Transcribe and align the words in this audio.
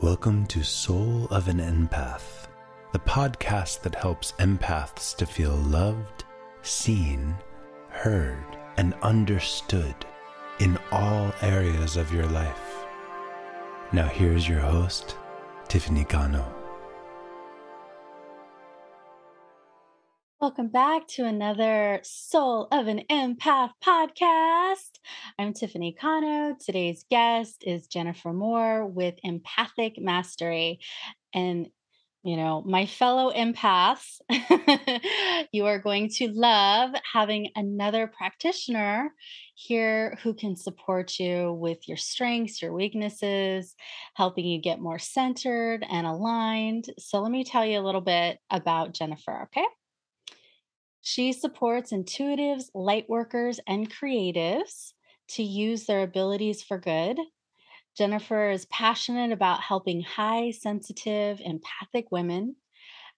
Welcome 0.00 0.46
to 0.46 0.62
Soul 0.62 1.26
of 1.32 1.48
an 1.48 1.58
Empath, 1.58 2.46
the 2.92 3.00
podcast 3.00 3.82
that 3.82 3.96
helps 3.96 4.30
empaths 4.38 5.16
to 5.16 5.26
feel 5.26 5.56
loved, 5.56 6.24
seen, 6.62 7.34
heard, 7.88 8.44
and 8.76 8.94
understood 9.02 9.96
in 10.60 10.78
all 10.92 11.32
areas 11.42 11.96
of 11.96 12.12
your 12.14 12.26
life. 12.26 12.86
Now, 13.90 14.06
here's 14.06 14.48
your 14.48 14.60
host, 14.60 15.16
Tiffany 15.66 16.04
Cano. 16.04 16.57
Welcome 20.48 20.68
back 20.68 21.06
to 21.08 21.26
another 21.26 22.00
Soul 22.02 22.68
of 22.72 22.86
an 22.86 23.02
Empath 23.10 23.72
podcast. 23.84 24.98
I'm 25.38 25.52
Tiffany 25.52 25.92
Cano. 25.92 26.56
Today's 26.58 27.04
guest 27.10 27.64
is 27.66 27.86
Jennifer 27.86 28.32
Moore 28.32 28.86
with 28.86 29.16
Empathic 29.22 30.00
Mastery. 30.00 30.80
And, 31.34 31.68
you 32.22 32.38
know, 32.38 32.62
my 32.62 32.86
fellow 32.86 33.30
empaths, 33.30 34.22
you 35.52 35.66
are 35.66 35.80
going 35.80 36.08
to 36.14 36.28
love 36.28 36.92
having 37.12 37.50
another 37.54 38.06
practitioner 38.06 39.12
here 39.54 40.16
who 40.22 40.32
can 40.32 40.56
support 40.56 41.18
you 41.18 41.52
with 41.52 41.86
your 41.86 41.98
strengths, 41.98 42.62
your 42.62 42.72
weaknesses, 42.72 43.76
helping 44.14 44.46
you 44.46 44.62
get 44.62 44.80
more 44.80 44.98
centered 44.98 45.84
and 45.90 46.06
aligned. 46.06 46.86
So, 46.98 47.20
let 47.20 47.30
me 47.30 47.44
tell 47.44 47.66
you 47.66 47.78
a 47.78 47.84
little 47.84 48.00
bit 48.00 48.38
about 48.50 48.94
Jennifer, 48.94 49.42
okay? 49.42 49.66
She 51.10 51.32
supports 51.32 51.90
intuitives, 51.90 52.70
light 52.74 53.08
workers, 53.08 53.60
and 53.66 53.90
creatives 53.90 54.92
to 55.28 55.42
use 55.42 55.86
their 55.86 56.02
abilities 56.02 56.62
for 56.62 56.76
good. 56.76 57.18
Jennifer 57.96 58.50
is 58.50 58.66
passionate 58.66 59.32
about 59.32 59.62
helping 59.62 60.02
high 60.02 60.50
sensitive, 60.50 61.40
empathic 61.42 62.12
women. 62.12 62.56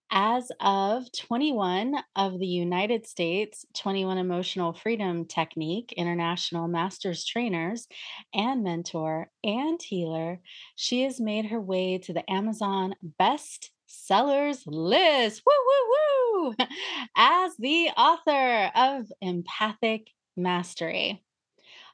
As 0.09 0.53
of 0.61 1.11
21 1.19 1.97
of 2.15 2.39
the 2.39 2.47
United 2.47 3.09
States 3.09 3.67
21 3.75 4.19
Emotional 4.19 4.73
Freedom 4.73 5.25
Technique 5.25 5.93
International 5.97 6.69
Masters 6.69 7.25
Trainers 7.25 7.89
and 8.33 8.63
mentor 8.63 9.33
and 9.43 9.83
healer, 9.83 10.39
she 10.77 11.03
has 11.03 11.21
made 11.21 11.47
her 11.47 11.61
way 11.61 11.99
to 11.99 12.13
the 12.13 12.31
Amazon 12.31 12.95
Best 13.03 13.73
Sellers 13.93 14.65
list. 14.67 15.43
Woo, 15.45 15.53
woo, 15.67 16.53
woo! 16.53 16.55
as 17.17 17.57
the 17.59 17.91
author 17.97 18.71
of 18.75 19.11
Empathic 19.21 20.09
Mastery. 20.37 21.25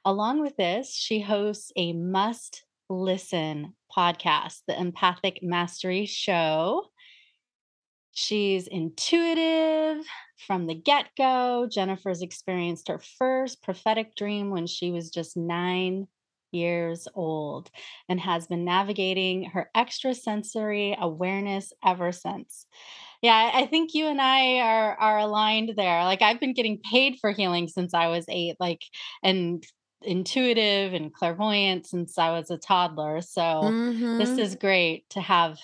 Along 0.05 0.41
with 0.41 0.56
this, 0.56 0.94
she 0.94 1.20
hosts 1.20 1.72
a 1.74 1.94
must 1.94 2.64
listen 2.91 3.74
podcast, 3.94 4.61
the 4.69 4.78
Empathic 4.78 5.41
Mastery 5.42 6.05
Show. 6.05 6.84
She's 8.12 8.67
intuitive 8.67 10.05
from 10.47 10.67
the 10.67 10.74
get 10.74 11.06
go. 11.17 11.67
Jennifer's 11.70 12.20
experienced 12.20 12.89
her 12.89 13.00
first 13.19 13.62
prophetic 13.62 14.14
dream 14.14 14.50
when 14.50 14.67
she 14.67 14.91
was 14.91 15.11
just 15.11 15.36
nine 15.36 16.08
years 16.56 17.06
old 17.14 17.70
and 18.08 18.20
has 18.20 18.46
been 18.46 18.64
navigating 18.64 19.44
her 19.50 19.70
extrasensory 19.76 20.96
awareness 20.98 21.72
ever 21.84 22.12
since. 22.12 22.66
Yeah, 23.22 23.50
I 23.54 23.66
think 23.66 23.94
you 23.94 24.06
and 24.06 24.20
I 24.20 24.58
are 24.58 24.96
are 24.96 25.18
aligned 25.18 25.72
there. 25.77 26.04
Like 26.04 26.22
I've 26.22 26.40
been 26.40 26.54
getting 26.54 26.78
paid 26.78 27.16
for 27.20 27.32
healing 27.32 27.68
since 27.68 27.94
I 27.94 28.08
was 28.08 28.24
8 28.28 28.56
like 28.60 28.82
and 29.22 29.64
intuitive 30.02 30.92
and 30.92 31.12
clairvoyant 31.12 31.86
since 31.86 32.18
I 32.18 32.30
was 32.30 32.50
a 32.50 32.58
toddler. 32.58 33.20
So 33.20 33.40
mm-hmm. 33.40 34.18
this 34.18 34.38
is 34.38 34.54
great 34.54 35.08
to 35.10 35.20
have 35.20 35.58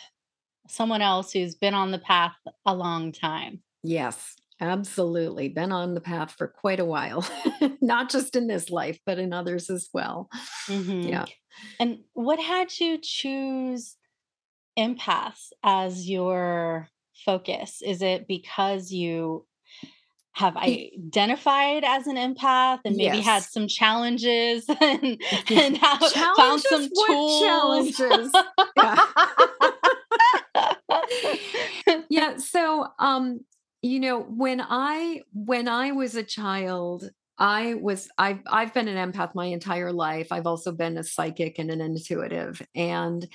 someone 0.68 1.02
else 1.02 1.32
who's 1.32 1.54
been 1.54 1.74
on 1.74 1.90
the 1.90 1.98
path 1.98 2.34
a 2.64 2.74
long 2.74 3.12
time. 3.12 3.60
Yes, 3.82 4.36
absolutely. 4.62 5.48
Been 5.48 5.72
on 5.72 5.94
the 5.94 6.00
path 6.00 6.32
for 6.32 6.46
quite 6.46 6.80
a 6.80 6.84
while, 6.84 7.26
not 7.80 8.10
just 8.10 8.36
in 8.36 8.46
this 8.46 8.70
life, 8.70 8.98
but 9.04 9.18
in 9.18 9.32
others 9.32 9.68
as 9.68 9.88
well. 9.92 10.28
Mm-hmm. 10.68 11.08
Yeah. 11.08 11.24
And 11.80 11.98
what 12.14 12.40
had 12.40 12.68
you 12.78 12.98
choose 13.02 13.96
empaths 14.78 15.48
as 15.62 16.08
your 16.08 16.88
focus? 17.24 17.82
Is 17.84 18.02
it 18.02 18.26
because 18.28 18.92
you 18.92 19.46
have 20.34 20.56
identified 20.56 21.84
as 21.84 22.06
an 22.06 22.16
empath 22.16 22.80
and 22.86 22.96
maybe 22.96 23.18
yes. 23.18 23.26
had 23.26 23.42
some 23.42 23.68
challenges 23.68 24.64
and, 24.80 25.20
and 25.50 25.76
have 25.82 26.00
challenges? 26.00 26.36
found 26.36 26.60
some 26.62 26.88
tools? 27.06 27.42
challenges? 27.42 28.32
yeah. 28.76 29.06
yeah. 32.08 32.36
So, 32.38 32.86
um, 32.98 33.40
you 33.82 34.00
know, 34.00 34.20
when 34.20 34.60
I 34.60 35.22
when 35.32 35.68
I 35.68 35.92
was 35.92 36.14
a 36.14 36.22
child, 36.22 37.10
I 37.38 37.74
was 37.74 38.08
I've 38.16 38.40
I've 38.46 38.72
been 38.72 38.88
an 38.88 39.12
empath 39.12 39.34
my 39.34 39.46
entire 39.46 39.92
life. 39.92 40.28
I've 40.30 40.46
also 40.46 40.70
been 40.72 40.96
a 40.96 41.04
psychic 41.04 41.58
and 41.58 41.70
an 41.70 41.80
intuitive, 41.80 42.62
and 42.74 43.26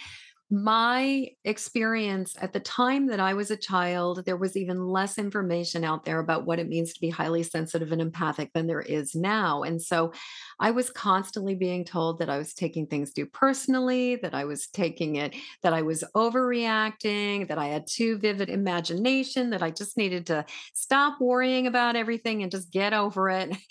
my 0.49 1.27
experience 1.43 2.35
at 2.39 2.53
the 2.53 2.59
time 2.61 3.07
that 3.07 3.19
I 3.19 3.33
was 3.33 3.51
a 3.51 3.57
child, 3.57 4.23
there 4.25 4.37
was 4.37 4.55
even 4.55 4.87
less 4.87 5.17
information 5.17 5.83
out 5.83 6.05
there 6.05 6.19
about 6.19 6.45
what 6.45 6.59
it 6.59 6.69
means 6.69 6.93
to 6.93 7.01
be 7.01 7.09
highly 7.09 7.43
sensitive 7.43 7.91
and 7.91 8.01
empathic 8.01 8.53
than 8.53 8.65
there 8.65 8.81
is 8.81 9.13
now. 9.13 9.63
And 9.63 9.81
so 9.81 10.13
I 10.61 10.71
was 10.71 10.89
constantly 10.89 11.55
being 11.55 11.83
told 11.83 12.19
that 12.19 12.29
I 12.29 12.37
was 12.37 12.53
taking 12.53 12.87
things 12.87 13.11
too 13.11 13.25
personally, 13.25 14.15
that 14.17 14.33
I 14.33 14.45
was 14.45 14.67
taking 14.67 15.17
it, 15.17 15.35
that 15.63 15.73
I 15.73 15.81
was 15.81 16.03
overreacting, 16.15 17.49
that 17.49 17.57
I 17.57 17.67
had 17.67 17.85
too 17.85 18.17
vivid 18.17 18.49
imagination, 18.49 19.49
that 19.49 19.61
I 19.61 19.71
just 19.71 19.97
needed 19.97 20.27
to 20.27 20.45
stop 20.73 21.19
worrying 21.19 21.67
about 21.67 21.97
everything 21.97 22.41
and 22.41 22.51
just 22.51 22.71
get 22.71 22.93
over 22.93 23.29
it. 23.29 23.55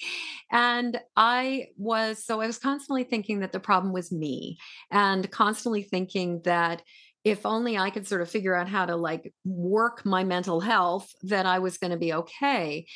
And 0.52 1.00
I 1.16 1.70
was, 1.76 2.24
so 2.24 2.40
I 2.40 2.46
was 2.46 2.56
constantly 2.56 3.02
thinking 3.02 3.40
that 3.40 3.50
the 3.50 3.58
problem 3.58 3.92
was 3.92 4.12
me 4.12 4.58
and 4.92 5.28
constantly 5.32 5.82
thinking 5.82 6.40
that 6.44 6.65
if 7.24 7.44
only 7.44 7.76
I 7.76 7.90
could 7.90 8.06
sort 8.06 8.22
of 8.22 8.30
figure 8.30 8.54
out 8.54 8.68
how 8.68 8.86
to 8.86 8.94
like 8.94 9.34
work 9.44 10.04
my 10.04 10.22
mental 10.22 10.60
health, 10.60 11.10
that 11.24 11.44
I 11.44 11.58
was 11.58 11.78
going 11.78 11.90
to 11.90 11.96
be 11.96 12.12
okay. 12.12 12.86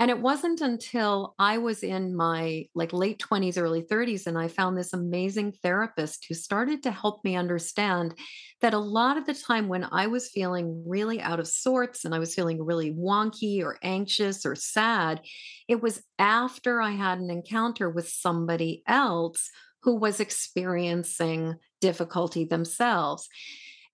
And 0.00 0.10
it 0.10 0.18
wasn't 0.18 0.62
until 0.62 1.34
I 1.38 1.58
was 1.58 1.82
in 1.82 2.16
my 2.16 2.66
like 2.74 2.94
late 2.94 3.18
20s, 3.18 3.60
early 3.60 3.82
30s, 3.82 4.26
and 4.26 4.38
I 4.38 4.48
found 4.48 4.76
this 4.76 4.94
amazing 4.94 5.52
therapist 5.62 6.24
who 6.26 6.34
started 6.34 6.82
to 6.82 6.90
help 6.90 7.22
me 7.22 7.36
understand 7.36 8.14
that 8.62 8.72
a 8.72 8.78
lot 8.78 9.18
of 9.18 9.26
the 9.26 9.34
time 9.34 9.68
when 9.68 9.86
I 9.92 10.06
was 10.06 10.30
feeling 10.30 10.84
really 10.86 11.20
out 11.20 11.38
of 11.38 11.46
sorts 11.46 12.06
and 12.06 12.14
I 12.14 12.18
was 12.18 12.34
feeling 12.34 12.64
really 12.64 12.94
wonky 12.94 13.62
or 13.62 13.78
anxious 13.82 14.46
or 14.46 14.54
sad, 14.54 15.20
it 15.68 15.82
was 15.82 16.02
after 16.18 16.80
I 16.80 16.92
had 16.92 17.18
an 17.18 17.28
encounter 17.28 17.90
with 17.90 18.08
somebody 18.08 18.82
else 18.86 19.50
who 19.82 19.96
was 19.96 20.20
experiencing 20.20 21.56
difficulty 21.80 22.44
themselves. 22.44 23.28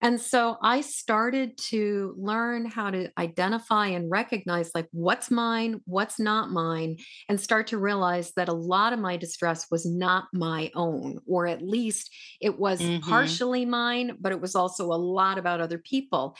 And 0.03 0.21
so 0.21 0.59
I 0.63 0.83
started 0.83 1.57
to 1.71 2.15
learn 2.19 2.67
how 2.67 2.91
to 2.91 3.11
identify 3.19 3.87
and 3.89 4.11
recognize 4.11 4.71
like 4.75 4.89
what's 4.93 5.31
mine, 5.31 5.81
what's 5.87 6.21
not 6.21 6.51
mine, 6.51 6.99
and 7.31 7.41
start 7.41 7.69
to 7.69 7.79
realize 7.79 8.33
that 8.37 8.51
a 8.51 8.55
lot 8.55 8.93
of 8.93 8.99
my 8.99 9.17
distress 9.17 9.67
was 9.71 9.87
not 9.87 10.25
my 10.35 10.71
own, 10.75 11.19
or 11.27 11.47
at 11.47 11.63
least 11.63 12.15
it 12.43 12.59
was 12.59 12.81
mm-hmm. 12.81 13.09
partially 13.09 13.65
mine, 13.65 14.19
but 14.21 14.33
it 14.33 14.41
was 14.41 14.55
also 14.55 14.93
a 14.93 15.01
lot 15.01 15.39
about 15.39 15.63
other 15.63 15.79
people. 15.79 16.37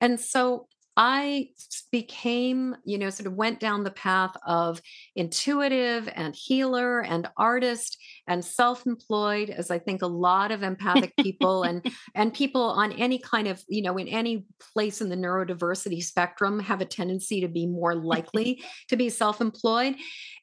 And 0.00 0.18
so 0.18 0.66
I 0.96 1.48
became, 1.90 2.76
you 2.84 2.98
know, 2.98 3.10
sort 3.10 3.26
of 3.26 3.34
went 3.34 3.58
down 3.58 3.82
the 3.82 3.90
path 3.90 4.34
of 4.46 4.80
intuitive 5.16 6.08
and 6.14 6.34
healer 6.36 7.00
and 7.00 7.28
artist 7.36 7.98
and 8.28 8.44
self-employed 8.44 9.50
as 9.50 9.70
I 9.72 9.80
think 9.80 10.02
a 10.02 10.06
lot 10.06 10.52
of 10.52 10.62
empathic 10.62 11.12
people 11.16 11.64
and 11.64 11.84
and 12.14 12.32
people 12.32 12.62
on 12.62 12.92
any 12.92 13.18
kind 13.18 13.48
of, 13.48 13.62
you 13.68 13.82
know, 13.82 13.96
in 13.96 14.06
any 14.06 14.46
place 14.72 15.00
in 15.00 15.08
the 15.08 15.16
neurodiversity 15.16 16.02
spectrum 16.02 16.60
have 16.60 16.80
a 16.80 16.86
tendency 16.86 17.40
to 17.40 17.48
be 17.48 17.66
more 17.66 17.96
likely 17.96 18.62
to 18.88 18.96
be 18.96 19.08
self-employed. 19.08 19.96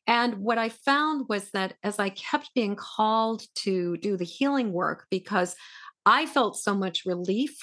And 0.06 0.36
what 0.40 0.58
I 0.58 0.70
found 0.70 1.28
was 1.30 1.50
that 1.52 1.76
as 1.84 1.98
I 1.98 2.10
kept 2.10 2.54
being 2.54 2.76
called 2.76 3.44
to 3.64 3.96
do 3.98 4.18
the 4.18 4.26
healing 4.26 4.74
work 4.74 5.06
because 5.10 5.56
I 6.06 6.26
felt 6.26 6.58
so 6.58 6.74
much 6.74 7.06
relief 7.06 7.56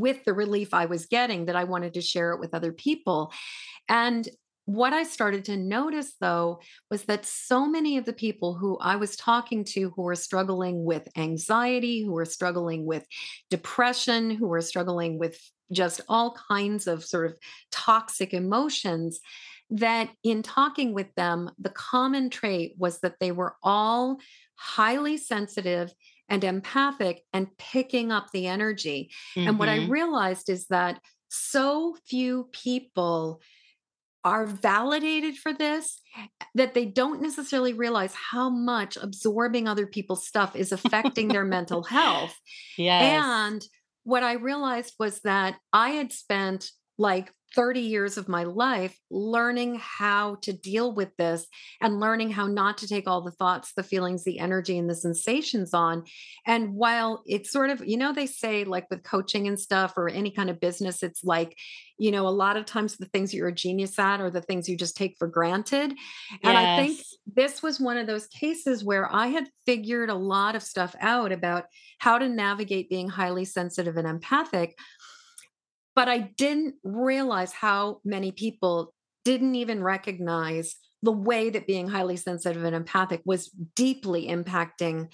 with 0.00 0.24
the 0.24 0.32
relief 0.32 0.74
I 0.74 0.86
was 0.86 1.06
getting 1.06 1.46
that 1.46 1.56
I 1.56 1.64
wanted 1.64 1.94
to 1.94 2.00
share 2.00 2.32
it 2.32 2.40
with 2.40 2.54
other 2.54 2.72
people. 2.72 3.32
And 3.88 4.28
what 4.66 4.94
I 4.94 5.02
started 5.02 5.44
to 5.46 5.56
notice 5.56 6.14
though 6.20 6.60
was 6.90 7.04
that 7.04 7.26
so 7.26 7.66
many 7.66 7.98
of 7.98 8.06
the 8.06 8.14
people 8.14 8.54
who 8.54 8.78
I 8.78 8.96
was 8.96 9.14
talking 9.14 9.62
to 9.64 9.90
who 9.90 10.02
were 10.02 10.14
struggling 10.14 10.84
with 10.84 11.06
anxiety, 11.16 12.02
who 12.02 12.12
were 12.12 12.24
struggling 12.24 12.86
with 12.86 13.06
depression, 13.50 14.30
who 14.30 14.48
were 14.48 14.62
struggling 14.62 15.18
with 15.18 15.38
just 15.70 16.00
all 16.08 16.36
kinds 16.48 16.86
of 16.86 17.04
sort 17.04 17.26
of 17.26 17.38
toxic 17.70 18.32
emotions, 18.32 19.20
that 19.70 20.10
in 20.22 20.42
talking 20.42 20.94
with 20.94 21.14
them, 21.14 21.50
the 21.58 21.70
common 21.70 22.30
trait 22.30 22.74
was 22.78 23.00
that 23.00 23.16
they 23.20 23.32
were 23.32 23.56
all 23.62 24.18
highly 24.56 25.16
sensitive 25.16 25.92
and 26.28 26.44
empathic 26.44 27.22
and 27.32 27.56
picking 27.58 28.10
up 28.10 28.30
the 28.32 28.46
energy. 28.46 29.10
Mm-hmm. 29.36 29.48
And 29.48 29.58
what 29.58 29.68
I 29.68 29.80
mm-hmm. 29.80 29.92
realized 29.92 30.48
is 30.48 30.66
that 30.68 31.00
so 31.28 31.96
few 32.06 32.48
people 32.52 33.40
are 34.24 34.46
validated 34.46 35.36
for 35.36 35.52
this 35.52 36.00
that 36.54 36.72
they 36.72 36.86
don't 36.86 37.20
necessarily 37.20 37.74
realize 37.74 38.14
how 38.14 38.48
much 38.48 38.96
absorbing 38.96 39.68
other 39.68 39.86
people's 39.86 40.26
stuff 40.26 40.56
is 40.56 40.72
affecting 40.72 41.28
their 41.28 41.44
mental 41.44 41.82
health. 41.82 42.34
Yes. 42.76 43.24
And 43.24 43.64
what 44.02 44.24
I 44.24 44.32
realized 44.32 44.94
was 44.98 45.20
that 45.20 45.56
I 45.72 45.90
had 45.90 46.12
spent 46.12 46.70
like 46.98 47.32
30 47.54 47.80
years 47.80 48.16
of 48.16 48.28
my 48.28 48.44
life 48.44 48.98
learning 49.10 49.76
how 49.76 50.36
to 50.42 50.52
deal 50.52 50.92
with 50.92 51.16
this 51.16 51.46
and 51.80 52.00
learning 52.00 52.30
how 52.30 52.46
not 52.46 52.78
to 52.78 52.88
take 52.88 53.06
all 53.06 53.22
the 53.22 53.30
thoughts, 53.30 53.72
the 53.76 53.82
feelings, 53.82 54.24
the 54.24 54.38
energy, 54.38 54.76
and 54.76 54.90
the 54.90 54.94
sensations 54.94 55.72
on. 55.72 56.04
And 56.46 56.74
while 56.74 57.22
it's 57.26 57.50
sort 57.50 57.70
of, 57.70 57.86
you 57.86 57.96
know, 57.96 58.12
they 58.12 58.26
say 58.26 58.64
like 58.64 58.90
with 58.90 59.04
coaching 59.04 59.46
and 59.46 59.58
stuff 59.58 59.94
or 59.96 60.08
any 60.08 60.30
kind 60.30 60.50
of 60.50 60.60
business, 60.60 61.02
it's 61.02 61.22
like, 61.22 61.56
you 61.96 62.10
know, 62.10 62.26
a 62.26 62.30
lot 62.30 62.56
of 62.56 62.64
times 62.64 62.96
the 62.96 63.06
things 63.06 63.32
you're 63.32 63.48
a 63.48 63.54
genius 63.54 63.98
at 63.98 64.20
are 64.20 64.30
the 64.30 64.42
things 64.42 64.68
you 64.68 64.76
just 64.76 64.96
take 64.96 65.16
for 65.18 65.28
granted. 65.28 65.90
And 66.42 66.54
yes. 66.54 66.56
I 66.56 66.76
think 66.76 67.00
this 67.34 67.62
was 67.62 67.78
one 67.78 67.96
of 67.96 68.06
those 68.06 68.26
cases 68.26 68.84
where 68.84 69.12
I 69.12 69.28
had 69.28 69.48
figured 69.64 70.10
a 70.10 70.14
lot 70.14 70.56
of 70.56 70.62
stuff 70.62 70.96
out 71.00 71.30
about 71.30 71.66
how 71.98 72.18
to 72.18 72.28
navigate 72.28 72.90
being 72.90 73.08
highly 73.08 73.44
sensitive 73.44 73.96
and 73.96 74.08
empathic 74.08 74.76
but 75.94 76.08
I 76.08 76.18
didn't 76.18 76.74
realize 76.82 77.52
how 77.52 78.00
many 78.04 78.32
people 78.32 78.94
didn't 79.24 79.54
even 79.54 79.82
recognize 79.82 80.76
the 81.02 81.12
way 81.12 81.50
that 81.50 81.66
being 81.66 81.88
highly 81.88 82.16
sensitive 82.16 82.64
and 82.64 82.74
empathic 82.74 83.22
was 83.24 83.48
deeply 83.76 84.28
impacting 84.28 85.08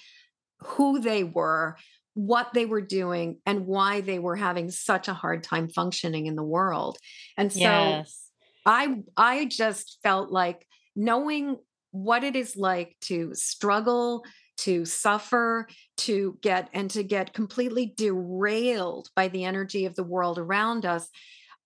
who 0.59 0.99
they 0.99 1.23
were, 1.23 1.77
what 2.13 2.53
they 2.53 2.65
were 2.65 2.81
doing, 2.81 3.39
and 3.45 3.67
why 3.67 4.01
they 4.01 4.19
were 4.19 4.35
having 4.35 4.71
such 4.71 5.07
a 5.07 5.13
hard 5.13 5.43
time 5.43 5.69
functioning 5.69 6.27
in 6.27 6.35
the 6.35 6.43
world. 6.43 6.97
And 7.37 7.51
so 7.51 7.59
yes. 7.59 8.29
I 8.65 9.01
I 9.17 9.45
just 9.45 9.99
felt 10.03 10.31
like 10.31 10.65
knowing 10.95 11.57
what 11.91 12.23
it 12.23 12.35
is 12.35 12.55
like 12.55 12.95
to 13.01 13.33
struggle 13.33 14.23
to 14.61 14.85
suffer, 14.85 15.67
to 15.97 16.37
get 16.41 16.69
and 16.73 16.89
to 16.91 17.03
get 17.03 17.33
completely 17.33 17.93
derailed 17.97 19.09
by 19.15 19.27
the 19.27 19.43
energy 19.43 19.85
of 19.85 19.95
the 19.95 20.03
world 20.03 20.37
around 20.37 20.85
us. 20.85 21.09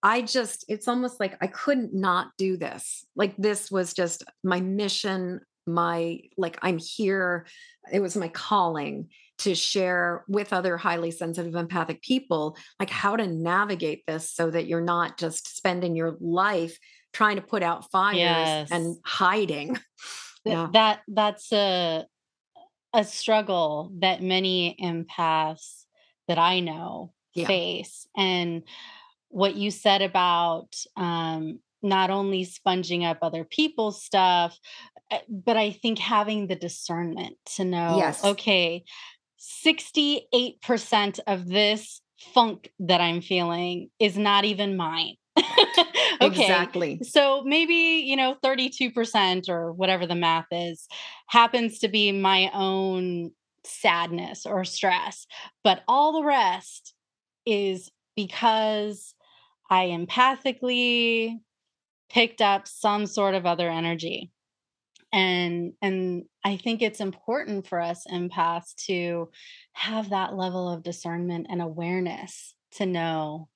I 0.01 0.21
just, 0.21 0.65
it's 0.67 0.87
almost 0.87 1.19
like 1.19 1.37
I 1.41 1.47
couldn't 1.47 1.93
not 1.93 2.27
do 2.37 2.57
this. 2.57 3.05
Like 3.15 3.35
this 3.37 3.69
was 3.69 3.93
just 3.93 4.23
my 4.43 4.61
mission, 4.61 5.41
my, 5.67 6.21
like, 6.37 6.57
I'm 6.61 6.77
here. 6.77 7.47
It 7.91 7.99
was 7.99 8.15
my 8.15 8.27
calling 8.29 9.09
to 9.39 9.55
share 9.55 10.23
with 10.29 10.53
other 10.53 10.77
highly 10.77 11.11
sensitive 11.11 11.55
empathic 11.55 12.01
people 12.01 12.55
like 12.79 12.89
how 12.89 13.17
to 13.17 13.27
navigate 13.27 14.05
this 14.07 14.31
so 14.31 14.49
that 14.49 14.65
you're 14.65 14.79
not 14.79 15.17
just 15.17 15.57
spending 15.57 15.93
your 15.93 16.15
life 16.21 16.77
trying 17.11 17.35
to 17.35 17.41
put 17.41 17.61
out 17.61 17.91
fires 17.91 18.17
yes. 18.17 18.71
and 18.71 18.95
hiding 19.03 19.77
yeah. 20.45 20.69
that 20.71 21.01
that's 21.09 21.51
a 21.51 22.05
a 22.95 23.03
struggle 23.03 23.91
that 23.99 24.23
many 24.23 24.77
empaths 24.81 25.83
that 26.27 26.37
I 26.37 26.61
know 26.61 27.13
yeah. 27.33 27.45
face. 27.45 28.07
And 28.15 28.63
what 29.29 29.55
you 29.55 29.69
said 29.69 30.01
about 30.01 30.75
um, 30.95 31.59
not 31.83 32.09
only 32.09 32.45
sponging 32.45 33.03
up 33.03 33.19
other 33.21 33.43
people's 33.43 34.01
stuff, 34.01 34.57
eh, 35.11 35.19
but 35.29 35.57
I 35.57 35.71
think 35.71 35.99
having 35.99 36.47
the 36.47 36.55
discernment 36.55 37.35
to 37.55 37.65
know, 37.65 37.97
yes. 37.97 38.23
okay, 38.23 38.85
68% 39.67 41.19
of 41.27 41.47
this 41.47 42.01
funk 42.33 42.71
that 42.79 43.01
I'm 43.01 43.21
feeling 43.21 43.89
is 43.99 44.17
not 44.17 44.45
even 44.45 44.77
mine. 44.77 45.15
okay. 45.37 45.87
Exactly. 46.21 46.99
So 47.03 47.43
maybe, 47.43 48.03
you 48.05 48.15
know, 48.15 48.37
32% 48.43 49.49
or 49.49 49.73
whatever 49.73 50.07
the 50.07 50.15
math 50.15 50.47
is 50.51 50.87
happens 51.27 51.79
to 51.79 51.87
be 51.87 52.11
my 52.11 52.49
own 52.53 53.31
sadness 53.63 54.45
or 54.45 54.63
stress, 54.63 55.27
but 55.63 55.81
all 55.87 56.13
the 56.13 56.23
rest 56.23 56.93
is 57.45 57.91
because 58.15 59.13
I 59.69 59.87
empathically 59.87 61.39
picked 62.09 62.41
up 62.41 62.67
some 62.67 63.05
sort 63.05 63.35
of 63.35 63.45
other 63.45 63.69
energy. 63.69 64.31
And 65.11 65.73
and 65.81 66.25
I 66.43 66.57
think 66.57 66.81
it's 66.81 66.99
important 66.99 67.67
for 67.67 67.79
us 67.79 68.05
empaths 68.11 68.75
to 68.87 69.29
have 69.73 70.09
that 70.09 70.35
level 70.35 70.69
of 70.69 70.83
discernment 70.83 71.47
and 71.49 71.61
awareness 71.61 72.53
to 72.73 72.85
know 72.85 73.47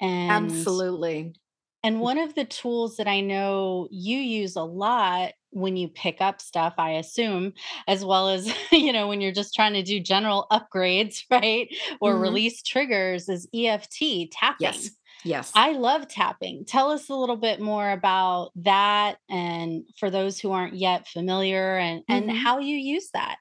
and 0.00 0.30
Absolutely. 0.50 1.34
And 1.82 2.00
one 2.00 2.18
of 2.18 2.34
the 2.34 2.44
tools 2.44 2.96
that 2.96 3.06
I 3.06 3.20
know 3.20 3.86
you 3.92 4.18
use 4.18 4.56
a 4.56 4.62
lot 4.62 5.34
when 5.50 5.76
you 5.76 5.88
pick 5.88 6.20
up 6.20 6.40
stuff, 6.40 6.74
I 6.78 6.92
assume, 6.92 7.52
as 7.86 8.04
well 8.04 8.28
as, 8.28 8.52
you 8.72 8.92
know, 8.92 9.06
when 9.08 9.20
you're 9.20 9.32
just 9.32 9.54
trying 9.54 9.72
to 9.74 9.82
do 9.82 10.00
general 10.00 10.46
upgrades, 10.50 11.22
right? 11.30 11.68
Or 12.00 12.12
mm-hmm. 12.12 12.22
release 12.22 12.62
triggers 12.62 13.28
is 13.28 13.48
EFT 13.54 14.32
tapping. 14.32 14.66
Yes. 14.66 14.90
Yes. 15.24 15.52
I 15.54 15.72
love 15.72 16.06
tapping. 16.08 16.64
Tell 16.66 16.90
us 16.90 17.08
a 17.08 17.14
little 17.14 17.36
bit 17.36 17.60
more 17.60 17.90
about 17.90 18.50
that 18.56 19.16
and 19.28 19.84
for 19.98 20.10
those 20.10 20.38
who 20.38 20.52
aren't 20.52 20.74
yet 20.74 21.08
familiar 21.08 21.76
and 21.78 22.02
mm-hmm. 22.02 22.28
and 22.28 22.30
how 22.30 22.58
you 22.58 22.76
use 22.76 23.10
that. 23.12 23.36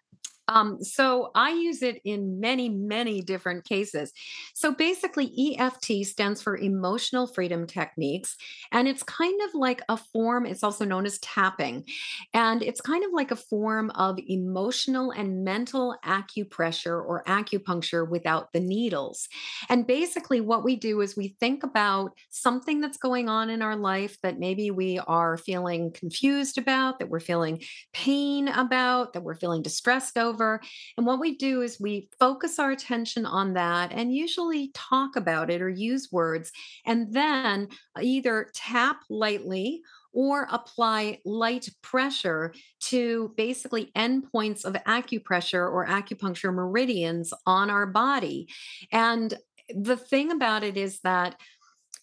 Um, 0.47 0.83
so 0.83 1.31
I 1.35 1.51
use 1.51 1.81
it 1.81 2.01
in 2.03 2.39
many, 2.39 2.69
many 2.69 3.21
different 3.21 3.65
cases. 3.65 4.11
So 4.53 4.73
basically, 4.73 5.55
EFT 5.57 6.05
stands 6.05 6.41
for 6.41 6.57
Emotional 6.57 7.27
Freedom 7.27 7.65
Techniques, 7.65 8.35
and 8.71 8.87
it's 8.87 9.03
kind 9.03 9.39
of 9.47 9.55
like 9.55 9.81
a 9.89 9.97
form, 9.97 10.45
it's 10.45 10.63
also 10.63 10.85
known 10.85 11.05
as 11.05 11.19
tapping. 11.19 11.85
And 12.33 12.61
it's 12.61 12.81
kind 12.81 13.03
of 13.03 13.11
like 13.13 13.31
a 13.31 13.35
form 13.35 13.89
of 13.91 14.19
emotional 14.27 15.11
and 15.11 15.43
mental 15.43 15.95
acupressure 16.05 17.03
or 17.03 17.23
acupuncture 17.27 18.07
without 18.07 18.53
the 18.53 18.59
needles. 18.59 19.27
And 19.69 19.87
basically, 19.87 20.41
what 20.41 20.63
we 20.63 20.75
do 20.75 21.01
is 21.01 21.17
we 21.17 21.35
think 21.39 21.63
about 21.63 22.11
something 22.29 22.81
that's 22.81 22.97
going 22.97 23.29
on 23.29 23.49
in 23.49 23.61
our 23.61 23.75
life 23.75 24.17
that 24.21 24.39
maybe 24.39 24.69
we 24.71 24.99
are 24.99 25.37
feeling 25.37 25.91
confused 25.91 26.57
about, 26.57 26.99
that 26.99 27.09
we're 27.09 27.19
feeling 27.19 27.61
pain 27.93 28.47
about, 28.47 29.13
that 29.13 29.23
we're 29.23 29.35
feeling 29.35 29.61
distressed 29.61 30.17
over 30.17 30.34
over. 30.35 30.61
And 30.97 31.05
what 31.05 31.19
we 31.19 31.37
do 31.37 31.61
is 31.61 31.79
we 31.79 32.09
focus 32.19 32.59
our 32.59 32.71
attention 32.71 33.25
on 33.25 33.53
that 33.53 33.93
and 33.93 34.13
usually 34.13 34.71
talk 34.73 35.15
about 35.15 35.49
it 35.49 35.61
or 35.61 35.69
use 35.69 36.09
words, 36.11 36.51
and 36.85 37.13
then 37.13 37.69
uh, 37.97 38.01
either 38.01 38.49
tap 38.53 38.97
lightly 39.09 39.81
or 40.11 40.47
apply 40.51 41.19
light 41.25 41.69
pressure 41.81 42.53
to 42.79 43.33
basically 43.37 43.91
endpoints 43.95 44.65
of 44.65 44.73
acupressure 44.83 45.71
or 45.71 45.85
acupuncture 45.85 46.53
meridians 46.53 47.33
on 47.45 47.69
our 47.69 47.85
body. 47.85 48.47
And 48.91 49.33
the 49.69 49.97
thing 49.97 50.31
about 50.31 50.63
it 50.63 50.77
is 50.77 50.99
that 51.01 51.35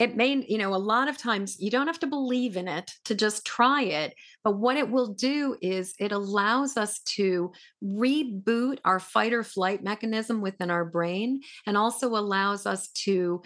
it 0.03 0.17
may 0.17 0.45
you 0.49 0.59
know 0.59 0.75
a 0.75 0.77
lot 0.77 1.09
of 1.09 1.17
times 1.17 1.57
you 1.61 1.71
don't 1.71 1.87
have 1.87 2.01
to 2.01 2.09
believe 2.09 2.57
in 2.57 2.67
it 2.67 2.91
to 3.05 3.15
just 3.15 3.47
try 3.47 3.83
it 3.83 4.15
but 4.43 4.59
what 4.59 4.77
it 4.77 4.91
will 4.91 5.15
do 5.15 5.57
is 5.63 5.95
it 6.01 6.11
allows 6.11 6.77
us 6.77 6.99
to 7.05 7.53
reboot 7.85 8.79
our 8.85 8.99
fight 8.99 9.33
or 9.33 9.45
flight 9.45 9.85
mechanism 9.85 10.41
within 10.41 10.71
our 10.71 10.85
brain 10.85 11.41
and 11.67 11.77
also 11.77 12.09
allows 12.09 12.67
us 12.67 12.89
to 12.89 13.41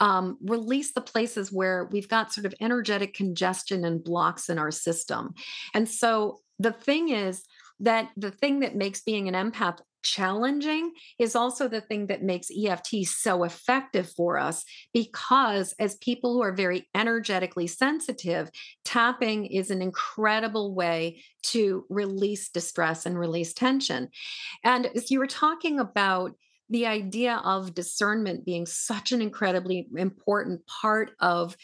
um, 0.00 0.36
release 0.42 0.92
the 0.92 1.00
places 1.00 1.50
where 1.50 1.88
we've 1.92 2.08
got 2.08 2.32
sort 2.32 2.44
of 2.44 2.54
energetic 2.60 3.14
congestion 3.14 3.84
and 3.84 4.02
blocks 4.02 4.48
in 4.48 4.58
our 4.58 4.72
system. 4.72 5.32
And 5.74 5.88
so 5.88 6.40
the 6.58 6.72
thing 6.72 7.10
is 7.10 7.44
that 7.82 8.10
the 8.16 8.30
thing 8.30 8.60
that 8.60 8.74
makes 8.74 9.02
being 9.02 9.28
an 9.28 9.34
empath 9.34 9.80
challenging 10.02 10.92
is 11.18 11.36
also 11.36 11.68
the 11.68 11.80
thing 11.80 12.06
that 12.08 12.22
makes 12.22 12.48
EFT 12.50 13.04
so 13.04 13.44
effective 13.44 14.10
for 14.10 14.38
us 14.38 14.64
because, 14.92 15.74
as 15.78 15.96
people 15.96 16.32
who 16.32 16.42
are 16.42 16.54
very 16.54 16.88
energetically 16.94 17.66
sensitive, 17.66 18.50
tapping 18.84 19.46
is 19.46 19.70
an 19.70 19.82
incredible 19.82 20.74
way 20.74 21.22
to 21.42 21.84
release 21.88 22.48
distress 22.48 23.06
and 23.06 23.18
release 23.18 23.52
tension. 23.52 24.08
And 24.64 24.86
as 24.86 25.10
you 25.10 25.18
were 25.18 25.26
talking 25.26 25.78
about, 25.78 26.32
the 26.70 26.86
idea 26.86 27.36
of 27.44 27.74
discernment 27.74 28.46
being 28.46 28.64
such 28.64 29.12
an 29.12 29.20
incredibly 29.20 29.86
important 29.94 30.66
part 30.66 31.10
of 31.20 31.54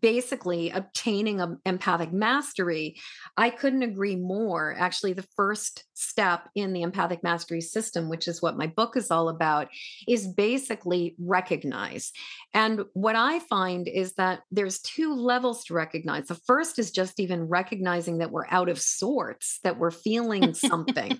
basically 0.00 0.70
obtaining 0.70 1.40
a 1.40 1.56
empathic 1.64 2.12
mastery 2.12 2.96
i 3.36 3.50
couldn't 3.50 3.82
agree 3.82 4.16
more. 4.16 4.74
Actually 4.78 5.12
the 5.12 5.26
first 5.36 5.84
step 5.96 6.50
in 6.54 6.74
the 6.74 6.82
empathic 6.82 7.22
mastery 7.22 7.62
system, 7.62 8.08
which 8.08 8.28
is 8.28 8.42
what 8.42 8.58
my 8.58 8.66
book 8.66 8.96
is 8.96 9.10
all 9.10 9.30
about, 9.30 9.68
is 10.06 10.28
basically 10.28 11.14
recognize. 11.18 12.12
And 12.52 12.82
what 12.92 13.16
I 13.16 13.38
find 13.40 13.88
is 13.88 14.12
that 14.14 14.40
there's 14.50 14.78
two 14.80 15.14
levels 15.14 15.64
to 15.64 15.74
recognize. 15.74 16.26
The 16.26 16.34
first 16.34 16.78
is 16.78 16.90
just 16.90 17.18
even 17.18 17.48
recognizing 17.48 18.18
that 18.18 18.30
we're 18.30 18.46
out 18.50 18.68
of 18.68 18.78
sorts, 18.78 19.58
that 19.64 19.78
we're 19.78 19.90
feeling 19.90 20.52
something. 20.54 21.18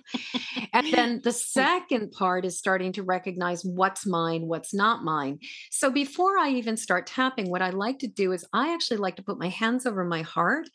and 0.73 0.93
then 0.93 1.21
the 1.23 1.31
second 1.31 2.11
part 2.11 2.45
is 2.45 2.57
starting 2.57 2.91
to 2.93 3.03
recognize 3.03 3.63
what's 3.65 4.05
mine, 4.05 4.43
what's 4.43 4.75
not 4.75 5.03
mine. 5.03 5.39
So 5.71 5.89
before 5.89 6.37
I 6.37 6.49
even 6.51 6.77
start 6.77 7.07
tapping, 7.07 7.49
what 7.49 7.63
I 7.63 7.71
like 7.71 7.97
to 7.99 8.07
do 8.07 8.31
is 8.31 8.45
I 8.53 8.73
actually 8.73 8.97
like 8.97 9.15
to 9.15 9.23
put 9.23 9.39
my 9.39 9.49
hands 9.49 9.87
over 9.87 10.03
my 10.03 10.21
heart 10.21 10.69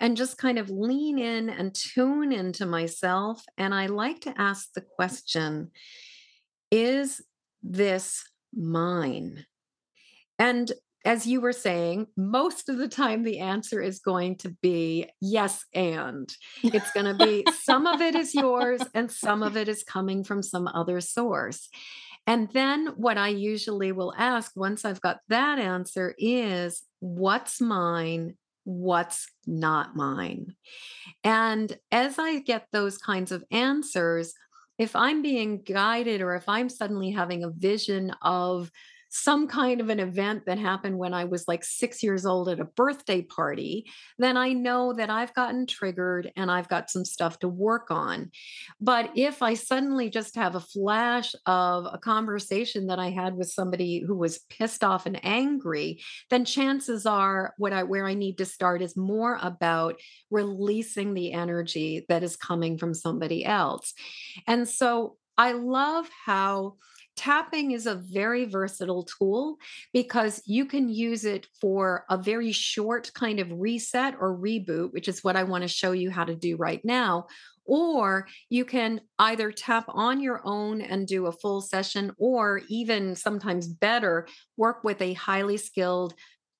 and 0.00 0.16
just 0.16 0.36
kind 0.38 0.58
of 0.58 0.70
lean 0.70 1.18
in 1.18 1.48
and 1.48 1.74
tune 1.74 2.32
into 2.32 2.66
myself. 2.66 3.42
And 3.58 3.74
I 3.74 3.86
like 3.86 4.20
to 4.22 4.34
ask 4.36 4.72
the 4.74 4.80
question 4.82 5.70
Is 6.70 7.20
this 7.62 8.24
mine? 8.54 9.46
And 10.38 10.72
as 11.06 11.24
you 11.24 11.40
were 11.40 11.52
saying, 11.52 12.08
most 12.16 12.68
of 12.68 12.78
the 12.78 12.88
time 12.88 13.22
the 13.22 13.38
answer 13.38 13.80
is 13.80 14.00
going 14.00 14.36
to 14.38 14.50
be 14.60 15.08
yes, 15.20 15.64
and 15.72 16.28
it's 16.64 16.90
going 16.92 17.06
to 17.06 17.24
be 17.24 17.46
some 17.62 17.86
of 17.86 18.00
it 18.00 18.16
is 18.16 18.34
yours 18.34 18.82
and 18.92 19.10
some 19.10 19.42
of 19.42 19.56
it 19.56 19.68
is 19.68 19.84
coming 19.84 20.24
from 20.24 20.42
some 20.42 20.66
other 20.66 21.00
source. 21.00 21.68
And 22.26 22.48
then 22.52 22.88
what 22.96 23.18
I 23.18 23.28
usually 23.28 23.92
will 23.92 24.12
ask 24.18 24.50
once 24.56 24.84
I've 24.84 25.00
got 25.00 25.18
that 25.28 25.60
answer 25.60 26.14
is 26.18 26.82
what's 26.98 27.60
mine 27.60 28.36
what's 28.66 29.28
not 29.46 29.94
mine. 29.94 30.56
And 31.22 31.78
as 31.92 32.18
I 32.18 32.40
get 32.40 32.66
those 32.72 32.98
kinds 32.98 33.30
of 33.30 33.44
answers, 33.52 34.34
if 34.76 34.96
I'm 34.96 35.22
being 35.22 35.62
guided 35.62 36.20
or 36.20 36.34
if 36.34 36.48
I'm 36.48 36.68
suddenly 36.68 37.12
having 37.12 37.44
a 37.44 37.50
vision 37.50 38.12
of 38.20 38.70
some 39.22 39.48
kind 39.48 39.80
of 39.80 39.88
an 39.88 40.00
event 40.00 40.44
that 40.46 40.58
happened 40.58 40.98
when 40.98 41.14
I 41.14 41.24
was 41.24 41.48
like 41.48 41.64
six 41.64 42.02
years 42.02 42.26
old 42.26 42.48
at 42.48 42.60
a 42.60 42.64
birthday 42.64 43.22
party, 43.22 43.86
then 44.18 44.36
I 44.36 44.52
know 44.52 44.92
that 44.92 45.10
I've 45.10 45.34
gotten 45.34 45.66
triggered 45.66 46.30
and 46.36 46.50
I've 46.50 46.68
got 46.68 46.90
some 46.90 47.04
stuff 47.04 47.38
to 47.40 47.48
work 47.48 47.90
on. 47.90 48.30
But 48.80 49.10
if 49.16 49.42
I 49.42 49.54
suddenly 49.54 50.10
just 50.10 50.36
have 50.36 50.54
a 50.54 50.60
flash 50.60 51.34
of 51.46 51.86
a 51.90 51.98
conversation 51.98 52.88
that 52.88 52.98
I 52.98 53.10
had 53.10 53.36
with 53.36 53.50
somebody 53.50 54.02
who 54.06 54.16
was 54.16 54.40
pissed 54.50 54.84
off 54.84 55.06
and 55.06 55.18
angry, 55.24 56.00
then 56.30 56.44
chances 56.44 57.06
are 57.06 57.54
what 57.58 57.72
I 57.72 57.84
where 57.84 58.06
I 58.06 58.14
need 58.14 58.38
to 58.38 58.44
start 58.44 58.82
is 58.82 58.96
more 58.96 59.38
about 59.40 59.96
releasing 60.30 61.14
the 61.14 61.32
energy 61.32 62.04
that 62.08 62.22
is 62.22 62.36
coming 62.36 62.76
from 62.78 62.92
somebody 62.92 63.44
else. 63.44 63.94
And 64.46 64.68
so 64.68 65.16
I 65.38 65.52
love 65.52 66.08
how 66.24 66.76
tapping 67.16 67.72
is 67.72 67.86
a 67.86 67.94
very 67.94 68.44
versatile 68.44 69.04
tool 69.04 69.56
because 69.92 70.42
you 70.46 70.66
can 70.66 70.88
use 70.88 71.24
it 71.24 71.46
for 71.60 72.04
a 72.10 72.16
very 72.16 72.52
short 72.52 73.10
kind 73.14 73.40
of 73.40 73.50
reset 73.52 74.14
or 74.20 74.36
reboot, 74.36 74.92
which 74.92 75.08
is 75.08 75.24
what 75.24 75.36
I 75.36 75.42
want 75.44 75.62
to 75.62 75.68
show 75.68 75.92
you 75.92 76.10
how 76.10 76.24
to 76.24 76.34
do 76.34 76.56
right 76.56 76.84
now. 76.84 77.26
Or 77.64 78.28
you 78.48 78.64
can 78.64 79.00
either 79.18 79.50
tap 79.50 79.86
on 79.88 80.20
your 80.20 80.40
own 80.44 80.80
and 80.80 81.06
do 81.06 81.26
a 81.26 81.32
full 81.32 81.60
session, 81.60 82.12
or 82.16 82.60
even 82.68 83.16
sometimes 83.16 83.66
better, 83.66 84.28
work 84.56 84.84
with 84.84 85.02
a 85.02 85.14
highly 85.14 85.56
skilled 85.56 86.14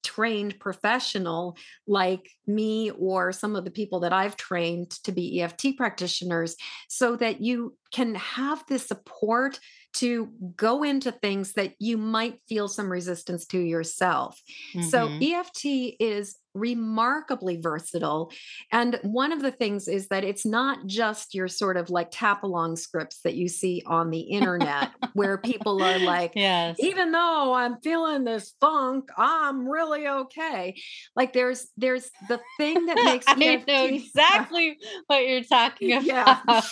trained 0.06 0.58
professional 0.60 1.56
like 1.88 2.30
me 2.46 2.90
or 2.92 3.32
some 3.32 3.56
of 3.56 3.64
the 3.64 3.70
people 3.72 4.00
that 4.00 4.12
I've 4.12 4.36
trained 4.36 4.90
to 5.02 5.10
be 5.10 5.40
EFT 5.40 5.76
practitioners 5.76 6.54
so 6.88 7.16
that 7.16 7.40
you 7.40 7.76
can 7.92 8.14
have 8.14 8.62
the 8.68 8.78
support 8.78 9.58
to 9.94 10.30
go 10.56 10.84
into 10.84 11.10
things 11.10 11.54
that 11.54 11.75
you 11.80 11.96
might 11.96 12.38
feel 12.48 12.68
some 12.68 12.90
resistance 12.90 13.46
to 13.46 13.58
yourself. 13.58 14.40
Mm-hmm. 14.75 14.88
So 14.88 15.10
EFT 15.20 15.96
is 15.98 16.36
remarkably 16.56 17.60
versatile. 17.60 18.32
And 18.72 18.98
one 19.02 19.32
of 19.32 19.42
the 19.42 19.52
things 19.52 19.88
is 19.88 20.08
that 20.08 20.25
it's 20.25 20.46
not 20.46 20.86
just 20.86 21.34
your 21.34 21.48
sort 21.48 21.76
of 21.76 21.90
like 21.90 22.08
tap 22.10 22.42
along 22.42 22.76
scripts 22.76 23.20
that 23.22 23.34
you 23.34 23.48
see 23.48 23.82
on 23.86 24.10
the 24.10 24.20
internet 24.20 24.90
where 25.12 25.38
people 25.38 25.82
are 25.82 25.98
like, 25.98 26.32
yes. 26.34 26.76
even 26.80 27.12
though 27.12 27.52
I'm 27.54 27.78
feeling 27.82 28.25
this 28.25 28.54
funk, 28.60 29.10
I'm 29.16 29.68
really 29.68 30.08
okay. 30.08 30.75
Like 31.14 31.32
there's 31.32 31.68
there's 31.76 32.10
the 32.28 32.40
thing 32.56 32.86
that 32.86 32.96
makes 33.04 33.26
I 33.28 33.34
know 33.34 33.84
exactly 33.86 34.78
what 35.06 35.26
you're 35.26 35.44
talking 35.44 35.92
about. 36.10 36.38
Yeah. 36.46 36.62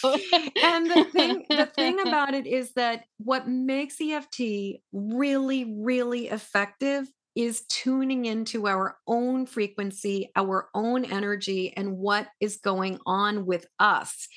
and 0.62 0.91
the 0.91 1.05
thing 1.12 1.45
the 1.49 1.67
thing 1.67 2.00
about 2.00 2.35
it 2.35 2.47
is 2.47 2.73
that 2.75 3.05
what 3.19 3.49
makes 3.49 4.00
EFT 4.00 4.81
really, 4.93 5.64
really 5.79 6.29
effective 6.29 7.09
is 7.35 7.64
tuning 7.69 8.26
into 8.26 8.67
our 8.67 8.97
own 9.07 9.47
frequency, 9.47 10.31
our 10.37 10.69
own 10.75 11.05
energy, 11.05 11.73
and 11.76 11.99
what 11.99 12.29
is 12.41 12.59
going 12.59 12.99
on 13.07 13.45
with 13.47 13.67
us. 13.79 14.29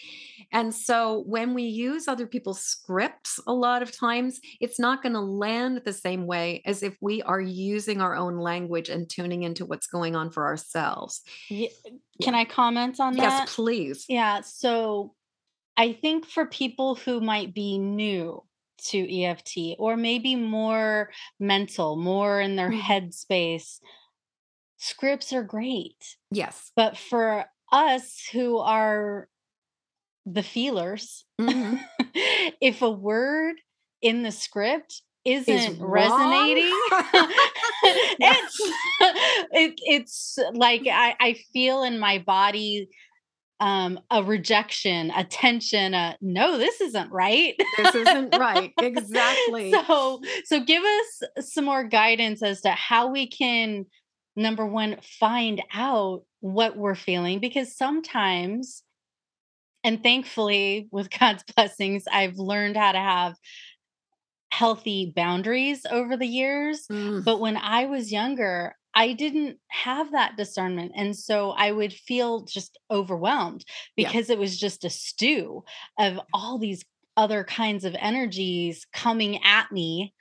And 0.52 0.74
so 0.74 1.24
when 1.28 1.54
we 1.54 1.64
use 1.64 2.08
other 2.08 2.26
people's 2.26 2.62
scripts, 2.62 3.40
a 3.46 3.54
lot 3.54 3.82
of 3.82 3.96
times 3.96 4.40
it's 4.60 4.80
not 4.80 5.04
going 5.04 5.14
to 5.14 5.20
land 5.20 5.82
the 5.86 5.94
same 5.94 6.26
way 6.26 6.62
as 6.66 6.82
if 6.82 6.98
we 7.02 7.22
are 7.22 7.42
using 7.42 8.02
our 8.02 8.16
own 8.16 8.38
language 8.38 8.90
and 8.90 9.10
tuning 9.10 9.44
into 9.44 9.66
what's 9.66 9.88
going 9.88 10.16
on 10.16 10.32
for 10.32 10.46
ourselves. 10.46 11.22
Yeah. 11.50 11.70
Can 12.22 12.34
I 12.34 12.46
comment 12.46 13.00
on 13.00 13.14
that? 13.18 13.22
Yes, 13.22 13.56
please. 13.56 14.06
Yeah. 14.08 14.42
So 14.42 15.14
I 15.76 15.94
think 15.94 16.26
for 16.26 16.48
people 16.48 16.96
who 16.96 17.22
might 17.22 17.54
be 17.54 17.78
new 17.78 18.44
to 18.78 19.22
EFT 19.22 19.76
or 19.78 19.98
maybe 19.98 20.36
more 20.36 21.12
mental, 21.40 21.96
more 21.96 22.40
in 22.40 22.56
their 22.56 22.70
mm-hmm. 22.70 22.80
headspace. 22.80 23.80
Scripts 24.78 25.34
are 25.34 25.44
great. 25.44 26.18
Yes. 26.32 26.72
But 26.76 26.98
for 26.98 27.46
us 27.72 28.22
who 28.32 28.58
are 28.60 29.28
the 30.26 30.44
feelers, 30.44 31.26
mm-hmm. 31.40 31.78
if 32.62 32.82
a 32.82 32.92
word 32.92 33.56
in 34.02 34.24
the 34.24 34.32
script 34.32 35.02
isn't 35.28 35.82
resonating 35.82 36.72
it's 37.84 38.62
it, 39.52 39.74
it's 39.78 40.40
like 40.54 40.84
I, 40.88 41.16
I 41.20 41.36
feel 41.52 41.84
in 41.84 42.00
my 42.00 42.20
body 42.20 42.88
um, 43.60 44.00
a 44.12 44.24
rejection, 44.24 45.12
a 45.16 45.24
tension, 45.24 45.94
a 45.94 46.18
no, 46.22 46.58
this 46.58 46.80
isn't 46.80 47.12
right. 47.12 47.56
this 47.78 47.96
isn't 47.96 48.38
right. 48.38 48.74
Exactly. 48.82 49.72
so, 49.72 50.22
so 50.46 50.64
give 50.64 50.84
us 50.84 51.48
some 51.50 51.66
more 51.66 51.84
guidance 51.84 52.44
as 52.44 52.62
to 52.62 52.70
how 52.72 53.08
we 53.08 53.28
can, 53.28 53.86
number 54.36 54.66
one, 54.66 54.98
find 55.20 55.62
out 55.74 56.24
what 56.40 56.78
we're 56.78 56.96
feeling 56.96 57.40
because 57.40 57.76
sometimes, 57.76 58.84
and 59.84 60.04
thankfully, 60.04 60.88
with 60.92 61.10
God's 61.20 61.44
blessings, 61.56 62.06
I've 62.12 62.38
learned 62.38 62.78
how 62.78 62.92
to 62.92 63.00
have 63.00 63.36
healthy 64.52 65.12
boundaries 65.16 65.86
over 65.90 66.16
the 66.16 66.28
years. 66.28 66.86
Mm. 66.92 67.26
But 67.26 67.40
when 67.40 67.58
I 67.58 67.86
was 67.86 68.12
younger, 68.12 68.76
I 68.98 69.14
didn't 69.14 69.60
have 69.68 70.12
that 70.14 70.38
discernment. 70.38 70.94
And 70.96 71.16
so 71.16 71.52
I 71.52 71.72
would 71.72 71.94
feel 71.94 72.46
just 72.46 72.80
overwhelmed 72.90 73.64
because 73.96 74.30
yeah. 74.30 74.34
it 74.34 74.40
was 74.40 74.60
just 74.60 74.84
a 74.84 74.90
stew 74.90 75.64
of 76.00 76.20
all 76.34 76.58
these 76.58 76.84
other 77.16 77.44
kinds 77.44 77.86
of 77.86 77.96
energies 78.00 78.88
coming 78.92 79.40
at 79.44 79.72
me 79.72 80.16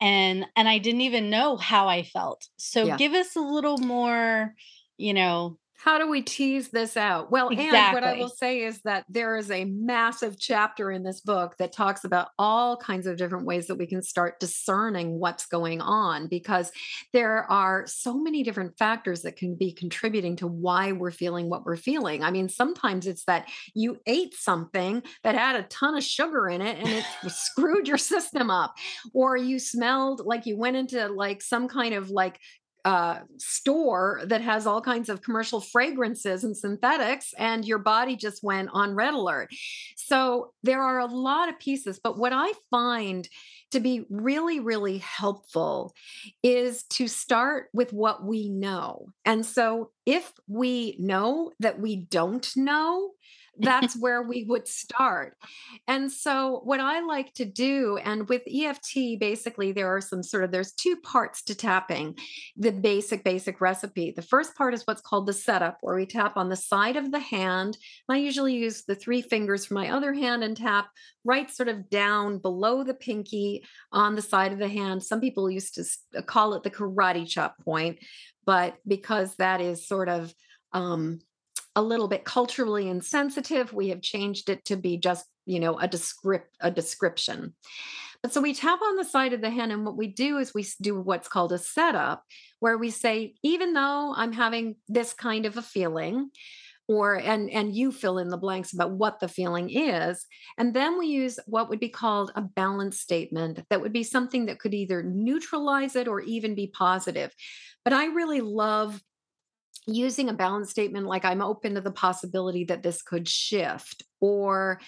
and 0.00 0.46
and 0.56 0.68
I 0.68 0.78
didn't 0.78 1.02
even 1.02 1.28
know 1.28 1.56
how 1.58 1.88
I 1.88 2.02
felt. 2.02 2.48
So 2.56 2.86
yeah. 2.86 2.96
give 2.96 3.12
us 3.12 3.36
a 3.36 3.40
little 3.40 3.78
more, 3.78 4.54
you 4.96 5.12
know, 5.12 5.58
how 5.78 5.96
do 5.96 6.10
we 6.10 6.22
tease 6.22 6.70
this 6.70 6.96
out? 6.96 7.30
Well, 7.30 7.50
exactly. 7.50 7.78
and 7.78 7.94
what 7.94 8.02
I 8.02 8.18
will 8.18 8.28
say 8.28 8.62
is 8.62 8.80
that 8.82 9.04
there 9.08 9.36
is 9.36 9.48
a 9.48 9.64
massive 9.64 10.36
chapter 10.36 10.90
in 10.90 11.04
this 11.04 11.20
book 11.20 11.56
that 11.58 11.72
talks 11.72 12.02
about 12.02 12.30
all 12.36 12.76
kinds 12.76 13.06
of 13.06 13.16
different 13.16 13.46
ways 13.46 13.68
that 13.68 13.76
we 13.76 13.86
can 13.86 14.02
start 14.02 14.40
discerning 14.40 15.20
what's 15.20 15.46
going 15.46 15.80
on 15.80 16.26
because 16.26 16.72
there 17.12 17.48
are 17.48 17.86
so 17.86 18.18
many 18.18 18.42
different 18.42 18.76
factors 18.76 19.22
that 19.22 19.36
can 19.36 19.54
be 19.54 19.70
contributing 19.70 20.34
to 20.36 20.48
why 20.48 20.90
we're 20.90 21.12
feeling 21.12 21.48
what 21.48 21.64
we're 21.64 21.76
feeling. 21.76 22.24
I 22.24 22.32
mean, 22.32 22.48
sometimes 22.48 23.06
it's 23.06 23.24
that 23.26 23.48
you 23.72 24.00
ate 24.04 24.34
something 24.34 25.04
that 25.22 25.36
had 25.36 25.54
a 25.54 25.62
ton 25.62 25.96
of 25.96 26.02
sugar 26.02 26.48
in 26.48 26.60
it 26.60 26.78
and 26.78 26.88
it 26.88 27.04
screwed 27.30 27.86
your 27.86 27.98
system 27.98 28.50
up, 28.50 28.74
or 29.14 29.36
you 29.36 29.60
smelled 29.60 30.26
like 30.26 30.44
you 30.44 30.56
went 30.56 30.76
into 30.76 31.06
like 31.06 31.40
some 31.40 31.68
kind 31.68 31.94
of 31.94 32.10
like 32.10 32.40
uh, 32.84 33.20
store 33.38 34.22
that 34.24 34.40
has 34.40 34.66
all 34.66 34.80
kinds 34.80 35.08
of 35.08 35.22
commercial 35.22 35.60
fragrances 35.60 36.44
and 36.44 36.56
synthetics, 36.56 37.34
and 37.38 37.64
your 37.64 37.78
body 37.78 38.16
just 38.16 38.42
went 38.42 38.70
on 38.72 38.94
red 38.94 39.14
alert. 39.14 39.50
So 39.96 40.52
there 40.62 40.82
are 40.82 40.98
a 40.98 41.06
lot 41.06 41.48
of 41.48 41.58
pieces. 41.58 42.00
But 42.02 42.18
what 42.18 42.32
I 42.32 42.52
find 42.70 43.28
to 43.72 43.80
be 43.80 44.06
really, 44.08 44.60
really 44.60 44.98
helpful 44.98 45.92
is 46.42 46.84
to 46.84 47.06
start 47.08 47.66
with 47.74 47.92
what 47.92 48.24
we 48.24 48.48
know. 48.48 49.08
And 49.24 49.44
so 49.44 49.90
if 50.06 50.32
we 50.46 50.96
know 50.98 51.52
that 51.60 51.78
we 51.78 51.96
don't 51.96 52.48
know, 52.56 53.10
that's 53.58 53.96
where 54.00 54.22
we 54.22 54.44
would 54.44 54.66
start. 54.68 55.36
And 55.86 56.10
so 56.10 56.60
what 56.64 56.80
I 56.80 57.00
like 57.00 57.32
to 57.34 57.44
do 57.44 57.98
and 58.02 58.28
with 58.28 58.42
EFT 58.46 59.18
basically 59.18 59.72
there 59.72 59.88
are 59.94 60.00
some 60.00 60.22
sort 60.22 60.44
of 60.44 60.50
there's 60.50 60.72
two 60.72 60.96
parts 60.96 61.42
to 61.44 61.54
tapping. 61.54 62.16
The 62.56 62.72
basic 62.72 63.24
basic 63.24 63.60
recipe. 63.60 64.10
The 64.10 64.22
first 64.22 64.56
part 64.56 64.74
is 64.74 64.82
what's 64.84 65.00
called 65.00 65.26
the 65.26 65.32
setup 65.32 65.78
where 65.80 65.96
we 65.96 66.06
tap 66.06 66.36
on 66.36 66.48
the 66.48 66.56
side 66.56 66.96
of 66.96 67.10
the 67.10 67.18
hand. 67.18 67.76
I 68.08 68.18
usually 68.18 68.54
use 68.54 68.84
the 68.84 68.94
three 68.94 69.22
fingers 69.22 69.66
from 69.66 69.76
my 69.76 69.90
other 69.90 70.12
hand 70.12 70.44
and 70.44 70.56
tap 70.56 70.88
right 71.24 71.50
sort 71.50 71.68
of 71.68 71.90
down 71.90 72.38
below 72.38 72.82
the 72.84 72.94
pinky 72.94 73.64
on 73.92 74.14
the 74.14 74.22
side 74.22 74.52
of 74.52 74.58
the 74.58 74.68
hand. 74.68 75.02
Some 75.02 75.20
people 75.20 75.50
used 75.50 75.74
to 75.74 76.22
call 76.22 76.54
it 76.54 76.62
the 76.62 76.70
karate 76.70 77.28
chop 77.28 77.56
point, 77.64 77.98
but 78.46 78.76
because 78.86 79.36
that 79.36 79.60
is 79.60 79.86
sort 79.86 80.08
of 80.08 80.32
um, 80.72 81.20
a 81.78 81.82
little 81.82 82.08
bit 82.08 82.24
culturally 82.24 82.88
insensitive, 82.88 83.72
we 83.72 83.90
have 83.90 84.02
changed 84.02 84.50
it 84.50 84.64
to 84.64 84.76
be 84.76 84.96
just, 84.96 85.24
you 85.46 85.60
know, 85.60 85.78
a 85.78 85.86
descript 85.86 86.56
a 86.60 86.72
description. 86.72 87.54
But 88.20 88.32
so 88.32 88.40
we 88.40 88.52
tap 88.52 88.80
on 88.82 88.96
the 88.96 89.04
side 89.04 89.32
of 89.32 89.40
the 89.40 89.48
hand, 89.48 89.70
and 89.70 89.86
what 89.86 89.96
we 89.96 90.08
do 90.08 90.38
is 90.38 90.52
we 90.52 90.66
do 90.82 91.00
what's 91.00 91.28
called 91.28 91.52
a 91.52 91.58
setup, 91.58 92.24
where 92.58 92.76
we 92.76 92.90
say, 92.90 93.34
even 93.44 93.74
though 93.74 94.12
I'm 94.16 94.32
having 94.32 94.74
this 94.88 95.12
kind 95.12 95.46
of 95.46 95.56
a 95.56 95.62
feeling, 95.62 96.32
or 96.88 97.14
and 97.14 97.48
and 97.50 97.76
you 97.76 97.92
fill 97.92 98.18
in 98.18 98.28
the 98.28 98.36
blanks 98.36 98.72
about 98.72 98.90
what 98.90 99.20
the 99.20 99.28
feeling 99.28 99.68
is 99.68 100.24
and 100.56 100.72
then 100.72 100.98
we 100.98 101.06
use 101.06 101.38
what 101.44 101.68
would 101.68 101.78
be 101.78 101.90
called 101.90 102.32
a 102.34 102.40
balance 102.40 102.98
statement 102.98 103.62
that 103.68 103.82
would 103.82 103.92
be 103.92 104.02
something 104.02 104.46
that 104.46 104.58
could 104.58 104.72
either 104.72 105.02
neutralize 105.02 105.94
it 105.96 106.08
or 106.08 106.22
even 106.22 106.54
be 106.54 106.66
positive 106.66 107.30
but 107.84 107.92
i 107.92 108.06
really 108.06 108.40
love 108.40 109.02
using 109.86 110.28
a 110.28 110.34
balance 110.34 110.70
statement 110.70 111.06
like 111.06 111.24
i'm 111.24 111.42
open 111.42 111.74
to 111.74 111.80
the 111.80 111.90
possibility 111.90 112.64
that 112.64 112.82
this 112.82 113.02
could 113.02 113.28
shift 113.28 114.02
or 114.20 114.80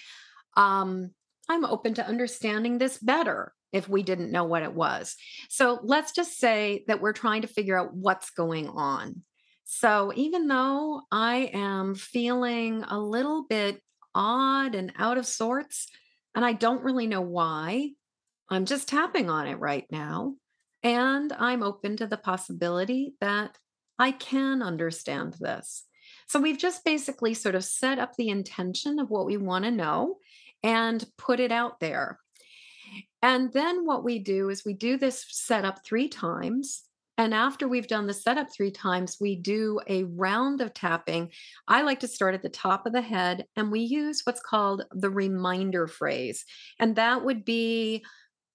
um, 0.57 1.11
i'm 1.49 1.65
open 1.65 1.93
to 1.93 2.05
understanding 2.05 2.77
this 2.77 2.97
better 2.97 3.53
if 3.71 3.87
we 3.87 4.03
didn't 4.03 4.31
know 4.31 4.43
what 4.43 4.63
it 4.63 4.73
was. 4.73 5.15
So 5.49 5.79
let's 5.81 6.11
just 6.11 6.37
say 6.37 6.83
that 6.87 7.01
we're 7.01 7.13
trying 7.13 7.43
to 7.43 7.47
figure 7.47 7.79
out 7.79 7.93
what's 7.93 8.29
going 8.31 8.67
on. 8.67 9.23
So 9.73 10.11
even 10.15 10.49
though 10.49 11.01
i 11.11 11.49
am 11.53 11.95
feeling 11.95 12.83
a 12.83 12.99
little 12.99 13.45
bit 13.47 13.81
odd 14.13 14.75
and 14.75 14.91
out 14.97 15.17
of 15.17 15.25
sorts 15.25 15.87
and 16.35 16.43
i 16.43 16.51
don't 16.51 16.83
really 16.83 17.07
know 17.07 17.21
why 17.21 17.91
i'm 18.49 18.65
just 18.65 18.89
tapping 18.89 19.29
on 19.29 19.47
it 19.47 19.55
right 19.55 19.85
now 19.89 20.35
and 20.83 21.31
i'm 21.31 21.63
open 21.63 21.95
to 21.95 22.05
the 22.05 22.17
possibility 22.17 23.13
that 23.21 23.57
I 24.01 24.11
can 24.13 24.63
understand 24.63 25.35
this. 25.39 25.85
So 26.27 26.39
we've 26.39 26.57
just 26.57 26.83
basically 26.83 27.35
sort 27.35 27.53
of 27.53 27.63
set 27.63 27.99
up 27.99 28.15
the 28.17 28.29
intention 28.29 28.97
of 28.97 29.11
what 29.11 29.27
we 29.27 29.37
want 29.37 29.63
to 29.65 29.69
know 29.69 30.17
and 30.63 31.05
put 31.19 31.39
it 31.39 31.51
out 31.51 31.79
there. 31.79 32.19
And 33.21 33.53
then 33.53 33.85
what 33.85 34.03
we 34.03 34.17
do 34.17 34.49
is 34.49 34.65
we 34.65 34.73
do 34.73 34.97
this 34.97 35.23
setup 35.29 35.85
three 35.85 36.09
times. 36.09 36.81
And 37.19 37.31
after 37.31 37.67
we've 37.67 37.87
done 37.87 38.07
the 38.07 38.13
setup 38.15 38.47
three 38.51 38.71
times, 38.71 39.17
we 39.21 39.35
do 39.35 39.79
a 39.87 40.05
round 40.05 40.61
of 40.61 40.73
tapping. 40.73 41.29
I 41.67 41.83
like 41.83 41.99
to 41.99 42.07
start 42.07 42.33
at 42.33 42.41
the 42.41 42.49
top 42.49 42.87
of 42.87 42.93
the 42.93 43.03
head 43.03 43.45
and 43.55 43.71
we 43.71 43.81
use 43.81 44.21
what's 44.23 44.41
called 44.41 44.83
the 44.93 45.11
reminder 45.11 45.87
phrase. 45.87 46.43
And 46.79 46.95
that 46.95 47.23
would 47.23 47.45
be 47.45 48.03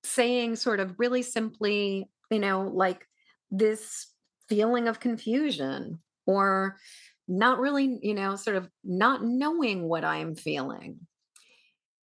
saying, 0.02 0.56
sort 0.56 0.80
of 0.80 0.98
really 0.98 1.22
simply, 1.22 2.10
you 2.32 2.40
know, 2.40 2.62
like 2.62 3.06
this 3.52 4.08
feeling 4.48 4.88
of 4.88 5.00
confusion 5.00 6.00
or 6.26 6.76
not 7.28 7.58
really, 7.58 7.98
you 8.02 8.14
know, 8.14 8.36
sort 8.36 8.56
of 8.56 8.68
not 8.84 9.24
knowing 9.24 9.88
what 9.88 10.04
I'm 10.04 10.34
feeling. 10.34 11.00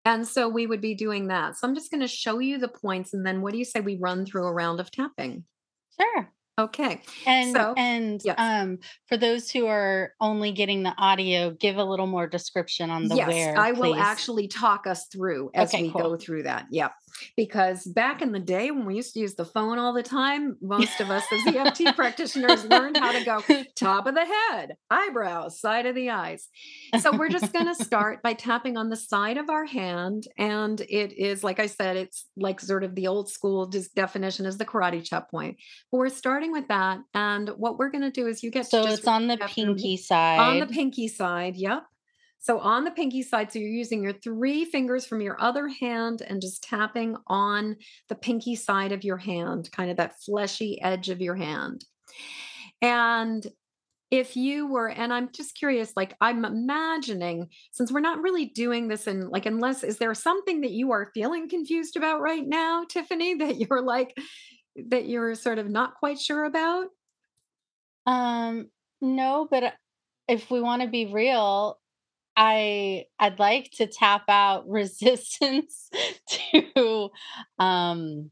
And 0.03 0.27
so 0.27 0.50
we 0.50 0.65
would 0.65 0.81
be 0.81 0.95
doing 0.95 1.27
that. 1.27 1.57
So 1.57 1.67
I'm 1.67 1.75
just 1.75 1.91
going 1.91 2.01
to 2.01 2.07
show 2.07 2.39
you 2.39 2.57
the 2.57 2.67
points. 2.67 3.13
And 3.13 3.25
then 3.25 3.41
what 3.41 3.53
do 3.53 3.60
you 3.60 3.65
say 3.65 3.81
we 3.81 3.98
run 3.98 4.25
through 4.25 4.45
a 4.45 4.53
round 4.53 4.79
of 4.79 4.89
tapping? 4.89 5.43
Sure. 6.00 6.31
Okay. 6.60 7.01
And 7.25 7.55
so, 7.55 7.74
and 7.77 8.21
yes. 8.24 8.36
um 8.38 8.79
for 9.07 9.17
those 9.17 9.50
who 9.50 9.67
are 9.67 10.13
only 10.19 10.51
getting 10.51 10.83
the 10.83 10.93
audio, 10.98 11.51
give 11.51 11.77
a 11.77 11.83
little 11.83 12.07
more 12.07 12.27
description 12.27 12.89
on 12.89 13.07
the 13.07 13.15
yes, 13.15 13.27
where. 13.27 13.57
I 13.57 13.71
will 13.71 13.95
actually 13.95 14.48
talk 14.48 14.86
us 14.86 15.07
through 15.07 15.50
as 15.53 15.74
okay, 15.74 15.83
we 15.83 15.91
cool. 15.91 16.01
go 16.01 16.17
through 16.17 16.43
that. 16.43 16.67
Yep. 16.69 16.91
Because 17.36 17.86
back 17.86 18.22
in 18.22 18.32
the 18.32 18.39
day 18.39 18.72
when 18.72 18.86
we 18.86 18.96
used 18.96 19.13
to 19.13 19.20
use 19.20 19.36
the 19.36 19.46
phone 19.46 19.80
all 19.80 19.94
the 19.94 20.03
time, 20.03 20.58
most 20.62 21.00
of 21.00 21.10
us 21.10 21.24
as 21.32 21.56
EFT 21.56 21.95
practitioners 21.95 22.65
learned 22.65 22.97
how 22.97 23.12
to 23.12 23.24
go 23.24 23.43
top 23.76 24.08
of 24.08 24.15
the 24.15 24.26
head, 24.26 24.76
eyebrows, 24.89 25.60
side 25.60 25.86
of 25.86 25.95
the 25.95 26.10
eyes. 26.10 26.47
So 27.00 27.15
we're 27.15 27.30
just 27.30 27.54
going 27.54 27.67
to 27.67 27.76
start 27.76 28.21
by 28.21 28.34
tapping 28.34 28.78
on 28.78 28.89
the 28.89 28.95
side 28.95 29.38
of 29.38 29.50
our 29.50 29.65
hand. 29.65 30.28
And 30.38 30.80
it 30.82 31.13
is, 31.17 31.43
like 31.43 31.60
I 31.60 31.67
said, 31.67 31.97
it's 31.97 32.28
like 32.38 32.60
sort 32.60 32.84
of 32.84 32.95
the 32.95 33.08
old 33.08 33.30
school 33.30 33.71
definition 33.95 34.45
is 34.45 34.58
the 34.58 34.65
karate 34.65 35.04
chop 35.04 35.30
point. 35.32 35.58
But 35.91 35.97
we're 35.97 36.10
starting 36.10 36.52
with 36.52 36.67
that. 36.67 37.00
And 37.13 37.50
what 37.50 37.78
we're 37.78 37.91
going 37.91 38.04
to 38.04 38.12
do 38.12 38.28
is 38.28 38.43
you 38.43 38.52
get 38.52 38.67
so 38.67 38.86
it's 38.88 39.08
on 39.08 39.28
the 39.28 39.38
pinky 39.38 39.97
side. 39.97 40.39
On 40.39 40.60
the 40.60 40.67
pinky 40.67 41.08
side. 41.08 41.56
Yep. 41.56 41.84
So 42.41 42.58
on 42.58 42.84
the 42.84 42.91
pinky 42.91 43.21
side, 43.21 43.51
so 43.51 43.60
you're 43.60 43.69
using 43.69 44.04
your 44.04 44.13
three 44.13 44.65
fingers 44.65 45.06
from 45.06 45.21
your 45.21 45.39
other 45.39 45.67
hand 45.67 46.23
and 46.27 46.41
just 46.41 46.63
tapping 46.63 47.15
on 47.27 47.77
the 48.10 48.15
pinky 48.15 48.56
side 48.56 48.91
of 48.91 49.04
your 49.04 49.17
hand, 49.17 49.69
kind 49.71 49.91
of 49.91 49.97
that 49.97 50.19
fleshy 50.25 50.82
edge 50.82 51.10
of 51.10 51.21
your 51.21 51.36
hand. 51.36 51.86
And 52.82 53.45
if 54.10 54.36
you 54.36 54.67
were, 54.67 54.89
and 54.89 55.13
I'm 55.13 55.30
just 55.32 55.56
curious, 55.56 55.93
like 55.95 56.15
I'm 56.19 56.43
imagining, 56.43 57.47
since 57.71 57.91
we're 57.91 58.01
not 58.01 58.21
really 58.21 58.47
doing 58.47 58.88
this 58.88 59.06
in 59.06 59.30
like, 59.30 59.45
unless, 59.45 59.84
is 59.84 59.99
there 59.99 60.13
something 60.15 60.62
that 60.62 60.71
you 60.71 60.91
are 60.91 61.12
feeling 61.13 61.47
confused 61.47 61.95
about 61.95 62.21
right 62.21 62.45
now, 62.45 62.86
Tiffany, 62.89 63.36
that 63.36 63.58
you're 63.58 63.84
like, 63.84 64.17
that 64.89 65.08
you're 65.08 65.36
sort 65.36 65.60
of 65.60 65.69
not 65.69 65.93
quite 65.93 66.19
sure 66.19 66.43
about? 66.43 66.88
Um, 68.08 68.69
no, 68.99 69.47
but 69.49 69.63
uh, 69.63 69.71
if 70.27 70.49
we 70.49 70.60
want 70.60 70.82
to 70.82 70.88
be 70.88 71.06
real, 71.06 71.77
I 72.36 73.06
I'd 73.20 73.39
like 73.39 73.72
to 73.74 73.88
tap 73.88 74.24
out 74.30 74.63
resistance 74.67 75.89
to 76.30 77.10
um 77.60 78.32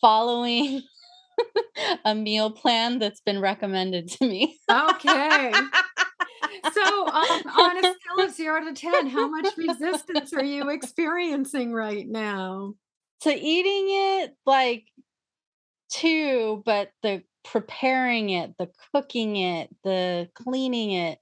following 0.00 0.82
a 2.04 2.14
meal 2.14 2.50
plan 2.50 2.98
that's 2.98 3.20
been 3.20 3.40
recommended 3.40 4.08
to 4.08 4.26
me. 4.26 4.58
Okay. 4.70 5.52
so 6.72 7.06
um, 7.06 7.42
on 7.58 7.76
a 7.76 7.80
scale 7.80 8.24
of 8.24 8.30
zero 8.34 8.64
to 8.64 8.72
10, 8.74 9.06
how 9.08 9.28
much 9.28 9.56
resistance 9.56 10.32
are 10.32 10.44
you 10.44 10.68
experiencing 10.70 11.72
right 11.72 12.06
now? 12.06 12.74
To 13.22 13.34
eating 13.34 13.86
it 13.88 14.36
like 14.44 14.84
two, 15.90 16.62
but 16.64 16.90
the 17.02 17.22
preparing 17.44 18.30
it, 18.30 18.54
the 18.58 18.68
cooking 18.92 19.36
it, 19.36 19.68
the 19.84 20.28
cleaning 20.34 20.92
it, 20.92 21.18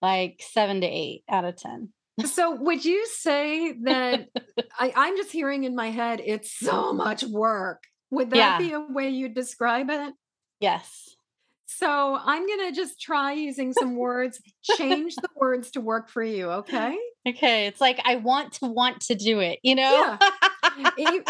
like 0.00 0.42
seven 0.52 0.80
to 0.80 0.86
eight 0.86 1.24
out 1.28 1.44
of 1.44 1.56
10. 1.56 1.90
So, 2.26 2.54
would 2.54 2.84
you 2.84 3.06
say 3.06 3.72
that 3.84 4.28
I, 4.78 4.92
I'm 4.94 5.16
just 5.16 5.32
hearing 5.32 5.64
in 5.64 5.74
my 5.74 5.90
head, 5.90 6.20
it's 6.24 6.52
so 6.52 6.92
much 6.92 7.24
work? 7.24 7.84
Would 8.10 8.30
that 8.30 8.36
yeah. 8.36 8.58
be 8.58 8.72
a 8.72 8.80
way 8.80 9.08
you'd 9.08 9.34
describe 9.34 9.88
it? 9.88 10.14
Yes. 10.60 11.16
So, 11.66 12.18
I'm 12.22 12.46
going 12.46 12.68
to 12.68 12.72
just 12.72 13.00
try 13.00 13.32
using 13.32 13.72
some 13.72 13.96
words, 13.96 14.40
change 14.62 15.16
the 15.16 15.28
words 15.36 15.70
to 15.72 15.80
work 15.80 16.10
for 16.10 16.22
you. 16.22 16.50
Okay. 16.50 16.96
Okay. 17.26 17.66
It's 17.66 17.80
like, 17.80 17.98
I 18.04 18.16
want 18.16 18.52
to 18.54 18.66
want 18.66 19.00
to 19.02 19.14
do 19.14 19.40
it, 19.40 19.58
you 19.62 19.74
know? 19.74 20.16
Yeah 20.20 20.41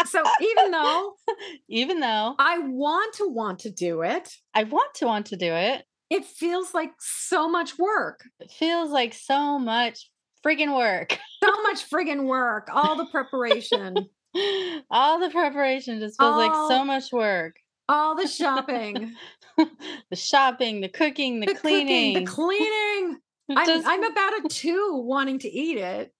so 0.07 0.23
even 0.41 0.71
though 0.71 1.13
even 1.69 1.99
though 1.99 2.35
I 2.37 2.59
want 2.59 3.15
to 3.15 3.27
want 3.27 3.59
to 3.59 3.71
do 3.71 4.01
it, 4.01 4.33
I 4.53 4.63
want 4.63 4.93
to 4.95 5.05
want 5.05 5.27
to 5.27 5.37
do 5.37 5.53
it. 5.53 5.85
It 6.09 6.25
feels 6.25 6.73
like 6.73 6.91
so 6.99 7.49
much 7.49 7.77
work. 7.77 8.23
It 8.39 8.51
feels 8.51 8.91
like 8.91 9.13
so 9.13 9.57
much 9.57 10.09
friggin' 10.45 10.77
work. 10.77 11.17
so 11.43 11.61
much 11.63 11.89
friggin' 11.89 12.25
work. 12.25 12.67
All 12.71 12.95
the 12.95 13.05
preparation. 13.05 14.09
all 14.91 15.19
the 15.19 15.29
preparation 15.29 15.99
just 15.99 16.19
feels 16.19 16.33
all, 16.33 16.37
like 16.37 16.71
so 16.71 16.85
much 16.85 17.11
work. 17.11 17.55
All 17.89 18.15
the 18.15 18.27
shopping. 18.27 19.15
the 19.57 20.15
shopping, 20.15 20.81
the 20.81 20.89
cooking, 20.89 21.39
the, 21.39 21.47
the 21.47 21.55
cleaning. 21.55 22.13
Cooking, 22.13 22.25
the 22.25 22.31
cleaning. 22.31 23.17
I'm, 23.49 23.83
I'm 23.85 24.03
about 24.03 24.45
a 24.45 24.47
two 24.49 25.03
wanting 25.05 25.39
to 25.39 25.49
eat 25.49 25.77
it. 25.77 26.12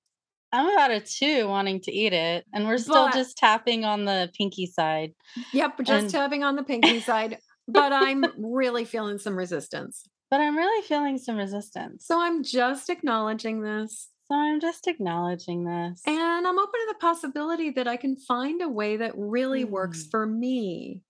I'm 0.53 0.69
about 0.69 0.91
a 0.91 0.99
two 0.99 1.47
wanting 1.47 1.81
to 1.81 1.91
eat 1.91 2.13
it. 2.13 2.45
And 2.53 2.67
we're 2.67 2.77
still 2.77 3.09
just 3.11 3.37
tapping 3.37 3.85
on 3.85 4.05
the 4.05 4.29
pinky 4.37 4.67
side. 4.67 5.13
Yep, 5.51 5.79
just 5.79 6.03
and, 6.03 6.09
tapping 6.11 6.43
on 6.43 6.55
the 6.55 6.63
pinky 6.63 6.99
side. 6.99 7.39
But 7.67 7.91
I'm 7.91 8.23
really 8.37 8.85
feeling 8.85 9.17
some 9.17 9.35
resistance. 9.35 10.03
But 10.29 10.41
I'm 10.41 10.55
really 10.55 10.87
feeling 10.87 11.17
some 11.17 11.37
resistance. 11.37 12.05
So 12.05 12.21
I'm 12.21 12.43
just 12.43 12.89
acknowledging 12.89 13.61
this. 13.63 14.09
So 14.27 14.35
I'm 14.35 14.59
just 14.59 14.87
acknowledging 14.87 15.65
this. 15.65 16.01
And 16.05 16.47
I'm 16.47 16.59
open 16.59 16.79
to 16.79 16.87
the 16.87 16.99
possibility 16.99 17.71
that 17.71 17.87
I 17.87 17.97
can 17.97 18.15
find 18.15 18.61
a 18.61 18.69
way 18.69 18.97
that 18.97 19.13
really 19.15 19.65
mm. 19.65 19.69
works 19.69 20.05
for 20.09 20.25
me. 20.25 21.01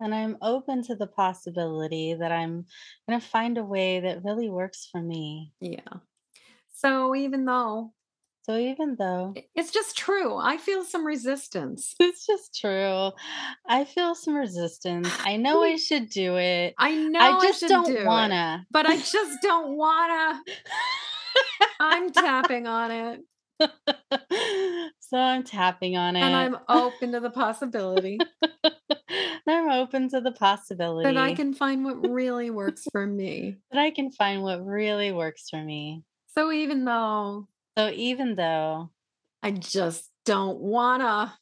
And 0.00 0.14
I'm 0.14 0.36
open 0.42 0.82
to 0.84 0.94
the 0.94 1.06
possibility 1.06 2.14
that 2.14 2.30
I'm 2.30 2.66
going 3.08 3.20
to 3.20 3.26
find 3.26 3.58
a 3.58 3.64
way 3.64 4.00
that 4.00 4.24
really 4.24 4.50
works 4.50 4.88
for 4.90 5.00
me. 5.00 5.52
Yeah. 5.60 5.80
So 6.72 7.14
even 7.14 7.44
though 7.44 7.93
So 8.44 8.56
even 8.56 8.96
though 8.98 9.34
it's 9.54 9.72
just 9.72 9.96
true, 9.96 10.36
I 10.36 10.58
feel 10.58 10.84
some 10.84 11.06
resistance. 11.06 11.94
it's 11.98 12.26
just 12.26 12.58
true, 12.60 13.10
I 13.66 13.84
feel 13.84 14.14
some 14.14 14.34
resistance. 14.34 15.08
I 15.24 15.36
know 15.36 15.62
I 15.62 15.76
should 15.88 16.10
do 16.10 16.36
it. 16.36 16.74
I 16.78 16.94
know 16.94 17.20
I 17.20 17.40
just 17.42 17.60
should 17.60 17.68
don't 17.68 17.86
do 17.86 18.04
wanna. 18.04 18.66
but 18.70 18.86
I 18.86 18.96
just 19.12 19.40
don't 19.42 19.76
wanna. 19.76 20.42
I'm 21.80 22.12
tapping 22.12 22.66
on 22.66 22.90
it 22.90 23.20
so 23.60 25.18
I'm 25.18 25.44
tapping 25.44 25.96
on 25.96 26.16
it. 26.16 26.22
and 26.22 26.34
I'm 26.34 26.56
open 26.68 27.12
to 27.12 27.20
the 27.20 27.30
possibility 27.30 28.18
I'm 29.46 29.70
open 29.70 30.08
to 30.10 30.20
the 30.20 30.32
possibility 30.32 31.04
that 31.12 31.20
I 31.20 31.34
can 31.34 31.52
find 31.54 31.84
what 31.84 31.96
really 32.00 32.50
works 32.50 32.84
for 32.92 33.06
me. 33.06 33.58
that 33.70 33.78
I 33.78 33.90
can 33.90 34.10
find 34.10 34.42
what 34.42 34.64
really 34.64 35.12
works 35.12 35.48
for 35.50 35.62
me. 35.62 36.02
So 36.34 36.50
even 36.50 36.84
though 36.84 37.46
So 37.76 37.90
even 37.90 38.36
though 38.36 38.90
I 39.42 39.50
just 39.50 40.10
don't 40.24 40.58
wanna, 40.60 41.34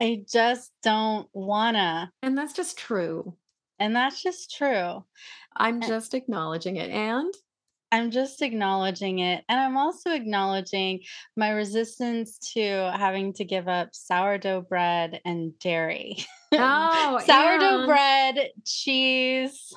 I 0.00 0.24
just 0.30 0.72
don't 0.82 1.28
wanna, 1.32 2.12
and 2.22 2.36
that's 2.36 2.52
just 2.52 2.78
true. 2.78 3.34
and 3.78 3.94
that's 3.94 4.22
just 4.22 4.54
true. 4.56 5.04
I'm 5.56 5.76
And- 5.76 5.86
just 5.86 6.14
acknowledging 6.14 6.76
it. 6.76 6.90
And 6.90 7.32
I'm 7.92 8.10
just 8.10 8.42
acknowledging 8.42 9.20
it. 9.20 9.44
And 9.48 9.60
I'm 9.60 9.76
also 9.76 10.10
acknowledging 10.10 11.00
my 11.36 11.50
resistance 11.50 12.36
to 12.54 12.90
having 12.96 13.32
to 13.34 13.44
give 13.44 13.68
up 13.68 13.94
sourdough 13.94 14.62
bread 14.62 15.20
and 15.24 15.56
dairy. 15.60 16.16
oh, 16.52 17.20
sourdough 17.24 17.78
and 17.80 17.86
bread, 17.86 18.50
cheese. 18.64 19.72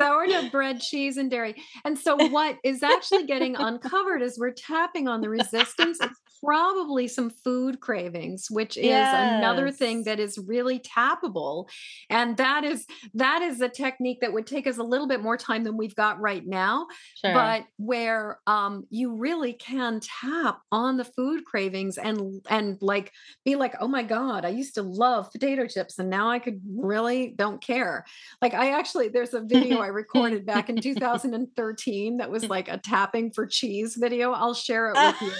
Sourdough 0.00 0.50
bread, 0.50 0.80
cheese, 0.80 1.16
and 1.16 1.30
dairy. 1.30 1.54
And 1.84 1.98
so, 1.98 2.16
what 2.28 2.56
is 2.64 2.82
actually 2.82 3.26
getting 3.26 3.56
uncovered 3.56 4.22
is 4.22 4.38
we're 4.38 4.52
tapping 4.52 5.08
on 5.08 5.20
the 5.20 5.28
resistance 5.28 5.98
probably 6.44 7.08
some 7.08 7.30
food 7.30 7.80
cravings, 7.80 8.46
which 8.50 8.76
is 8.76 8.84
another 8.92 9.70
thing 9.70 10.04
that 10.04 10.20
is 10.20 10.38
really 10.38 10.78
tappable. 10.80 11.68
And 12.10 12.36
that 12.36 12.64
is 12.64 12.86
that 13.14 13.42
is 13.42 13.60
a 13.60 13.68
technique 13.68 14.18
that 14.20 14.32
would 14.32 14.46
take 14.46 14.66
us 14.66 14.78
a 14.78 14.82
little 14.82 15.06
bit 15.06 15.22
more 15.22 15.36
time 15.36 15.64
than 15.64 15.76
we've 15.76 15.94
got 15.94 16.20
right 16.20 16.46
now, 16.46 16.86
Sure. 17.24 17.32
but 17.34 17.64
where 17.76 18.38
um, 18.46 18.84
you 18.90 19.16
really 19.16 19.52
can 19.54 20.00
tap 20.00 20.60
on 20.70 20.96
the 20.96 21.04
food 21.04 21.44
cravings 21.44 21.98
and 21.98 22.42
and 22.50 22.78
like 22.80 23.12
be 23.44 23.56
like, 23.56 23.74
oh 23.80 23.88
my 23.88 24.02
god, 24.02 24.44
I 24.44 24.50
used 24.50 24.74
to 24.74 24.82
love 24.82 25.30
potato 25.32 25.66
chips, 25.66 25.98
and 25.98 26.10
now 26.10 26.28
I 26.30 26.38
could 26.38 26.60
really 26.76 27.32
don't 27.36 27.60
care. 27.62 28.04
Like 28.42 28.54
I 28.54 28.72
actually, 28.78 29.08
there's 29.08 29.34
a 29.34 29.40
video 29.40 29.78
I 29.78 29.88
recorded 29.88 30.46
back 30.46 30.68
in 30.68 30.76
2013 30.80 32.18
that 32.18 32.30
was 32.30 32.48
like 32.48 32.68
a 32.68 32.78
tapping 32.78 33.30
for 33.32 33.46
cheese 33.46 33.96
video. 33.96 34.32
I'll 34.32 34.54
share 34.54 34.90
it 34.90 34.96
with 34.96 35.22
you. 35.22 35.32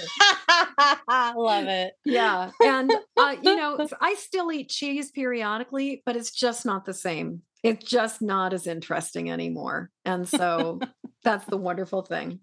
I 1.07 1.33
love 1.33 1.67
it. 1.67 1.93
Yeah. 2.05 2.51
And, 2.61 2.91
uh, 3.17 3.35
you 3.41 3.55
know, 3.55 3.87
I 4.01 4.15
still 4.15 4.51
eat 4.51 4.69
cheese 4.69 5.11
periodically, 5.11 6.01
but 6.05 6.15
it's 6.15 6.31
just 6.31 6.65
not 6.65 6.85
the 6.85 6.93
same. 6.93 7.41
It's 7.63 7.85
just 7.85 8.21
not 8.21 8.53
as 8.53 8.67
interesting 8.67 9.31
anymore. 9.31 9.91
And 10.03 10.27
so 10.27 10.79
that's 11.23 11.45
the 11.45 11.57
wonderful 11.57 12.03
thing. 12.03 12.39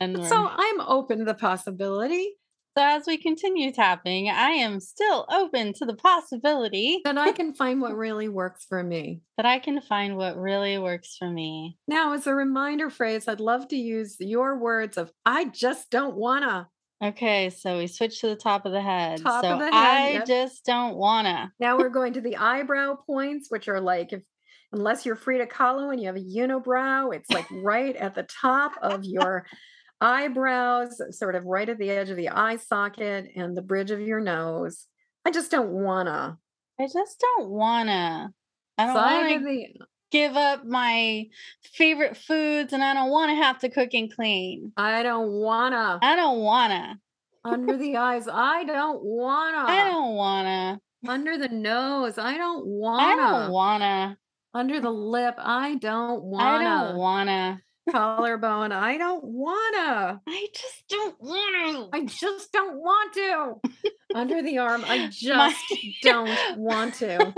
And 0.00 0.24
so 0.26 0.48
I'm 0.50 0.80
open 0.80 1.20
to 1.20 1.24
the 1.24 1.34
possibility 1.34 2.36
so 2.76 2.82
as 2.82 3.02
we 3.06 3.18
continue 3.18 3.70
tapping, 3.70 4.30
I 4.30 4.50
am 4.50 4.80
still 4.80 5.26
open 5.30 5.74
to 5.74 5.84
the 5.84 5.94
possibility 5.94 7.02
that 7.04 7.18
I 7.18 7.32
can 7.32 7.54
find 7.54 7.82
what 7.82 7.94
really 7.96 8.28
works 8.28 8.64
for 8.66 8.82
me. 8.82 9.20
that 9.36 9.44
I 9.44 9.58
can 9.58 9.82
find 9.82 10.16
what 10.16 10.38
really 10.38 10.78
works 10.78 11.16
for 11.18 11.28
me. 11.28 11.76
Now, 11.86 12.14
as 12.14 12.26
a 12.26 12.34
reminder 12.34 12.88
phrase, 12.88 13.28
I'd 13.28 13.40
love 13.40 13.68
to 13.68 13.76
use 13.76 14.16
your 14.20 14.58
words 14.58 14.96
of, 14.96 15.12
I 15.26 15.46
just 15.46 15.90
don't 15.90 16.16
wanna. 16.16 16.68
Okay, 17.02 17.50
so 17.50 17.78
we 17.78 17.88
switch 17.88 18.20
to 18.20 18.28
the 18.28 18.36
top 18.36 18.64
of 18.64 18.70
the 18.70 18.80
head. 18.80 19.20
Top 19.20 19.44
so 19.44 19.54
of 19.54 19.58
the 19.58 19.64
head, 19.64 19.74
I 19.74 20.10
yep. 20.10 20.26
just 20.26 20.64
don't 20.64 20.96
wanna. 20.96 21.52
Now 21.58 21.76
we're 21.76 21.88
going 21.90 22.12
to 22.12 22.20
the 22.20 22.36
eyebrow 22.36 22.96
points, 23.06 23.50
which 23.50 23.66
are 23.68 23.80
like 23.80 24.12
if 24.12 24.22
unless 24.72 25.04
you're 25.04 25.16
Frida 25.16 25.46
Kahlo 25.46 25.90
and 25.90 26.00
you 26.00 26.06
have 26.06 26.16
a 26.16 26.20
unibrow, 26.20 27.14
it's 27.14 27.30
like 27.30 27.46
right 27.50 27.96
at 27.96 28.14
the 28.14 28.22
top 28.22 28.72
of 28.82 29.04
your 29.04 29.46
eyebrows, 30.00 31.00
sort 31.10 31.34
of 31.34 31.44
right 31.44 31.68
at 31.68 31.78
the 31.78 31.90
edge 31.90 32.10
of 32.10 32.16
the 32.16 32.28
eye 32.28 32.56
socket 32.56 33.30
and 33.34 33.56
the 33.56 33.62
bridge 33.62 33.90
of 33.90 34.00
your 34.00 34.20
nose. 34.20 34.86
I 35.24 35.32
just 35.32 35.50
don't 35.50 35.70
wanna. 35.70 36.38
I 36.80 36.84
just 36.84 37.20
don't 37.20 37.50
wanna. 37.50 38.32
I 38.78 38.86
don't 38.86 38.94
want 38.94 39.44
to 39.44 39.86
give 40.12 40.36
up 40.36 40.64
my 40.64 41.26
favorite 41.72 42.16
foods 42.16 42.72
and 42.72 42.84
I 42.84 42.94
don't 42.94 43.10
want 43.10 43.30
to 43.30 43.36
have 43.36 43.58
to 43.60 43.70
cook 43.70 43.94
and 43.94 44.14
clean. 44.14 44.72
I 44.76 45.02
don't 45.02 45.32
wanna. 45.32 45.98
I 46.00 46.14
don't 46.14 46.40
wanna. 46.40 47.00
Under 47.44 47.76
the 47.76 47.96
eyes, 47.96 48.28
I 48.30 48.62
don't 48.64 49.02
wanna. 49.02 49.64
I 49.66 49.90
don't 49.90 50.14
wanna. 50.14 50.80
Under 51.08 51.36
the 51.36 51.48
nose, 51.48 52.18
I 52.18 52.36
don't 52.36 52.64
wanna. 52.66 53.02
I 53.02 53.16
don't 53.16 53.50
wanna. 53.50 54.16
Under 54.54 54.80
the 54.80 54.90
lip, 54.90 55.34
I 55.38 55.74
don't 55.76 56.22
wanna. 56.22 56.44
I 56.44 56.62
don't 56.62 56.96
wanna. 56.96 57.62
Collarbone, 57.90 58.70
I 58.72 58.96
don't 58.96 59.24
wanna. 59.24 60.20
I 60.26 60.46
just 60.54 60.84
don't 60.88 61.16
wanna. 61.20 61.88
I 61.92 62.04
just 62.04 62.52
don't 62.52 62.76
want 62.76 63.12
to. 63.14 63.54
Under 64.14 64.42
the 64.42 64.58
arm, 64.58 64.84
I 64.86 65.08
just 65.12 65.64
don't 66.02 66.58
want 66.58 66.94
to. 66.96 67.32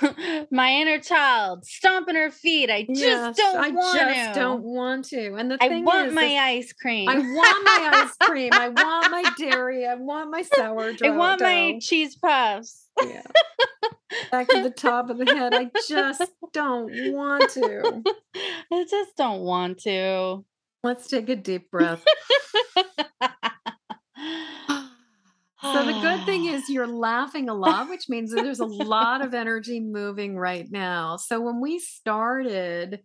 My 0.50 0.70
inner 0.72 0.98
child 0.98 1.64
stomping 1.64 2.16
her 2.16 2.30
feet. 2.30 2.70
I 2.70 2.82
just 2.84 3.00
Yes, 3.00 3.36
don't 3.36 3.56
I 3.56 3.70
want 3.70 3.98
just 3.98 4.34
to. 4.34 4.40
don't 4.40 4.62
want 4.64 5.04
to. 5.06 5.34
And 5.34 5.50
the 5.50 5.58
I 5.60 5.68
thing 5.68 5.84
want 5.84 6.08
is, 6.08 6.14
my 6.14 6.24
is 6.24 6.38
ice 6.40 6.72
cream. 6.72 7.08
I 7.08 7.18
want 7.18 7.64
my 7.64 7.90
ice 8.04 8.28
cream. 8.28 8.50
I 8.52 8.68
want 8.70 9.10
my 9.12 9.24
dairy. 9.38 9.86
I 9.86 9.94
want 9.94 10.30
my 10.30 10.42
sourdough. 10.42 11.06
I 11.06 11.10
want 11.10 11.40
my 11.40 11.78
cheese 11.80 12.16
puffs. 12.16 12.87
Yeah. 13.04 13.22
Back 14.30 14.48
to 14.48 14.62
the 14.62 14.70
top 14.70 15.10
of 15.10 15.18
the 15.18 15.26
head. 15.26 15.54
I 15.54 15.70
just 15.88 16.30
don't 16.52 17.12
want 17.12 17.50
to. 17.50 18.02
I 18.72 18.84
just 18.88 19.16
don't 19.16 19.40
want 19.40 19.78
to. 19.80 20.44
Let's 20.82 21.08
take 21.08 21.28
a 21.28 21.36
deep 21.36 21.70
breath. 21.70 22.04
So 25.60 25.84
the 25.84 26.00
good 26.00 26.24
thing 26.24 26.44
is 26.54 26.68
you're 26.68 26.86
laughing 26.86 27.48
a 27.48 27.54
lot, 27.54 27.88
which 27.88 28.08
means 28.08 28.32
that 28.32 28.42
there's 28.42 28.60
a 28.60 28.66
lot 28.66 29.24
of 29.24 29.34
energy 29.34 29.80
moving 29.80 30.36
right 30.36 30.66
now. 30.70 31.16
So 31.16 31.40
when 31.40 31.60
we 31.60 31.78
started, 31.78 33.00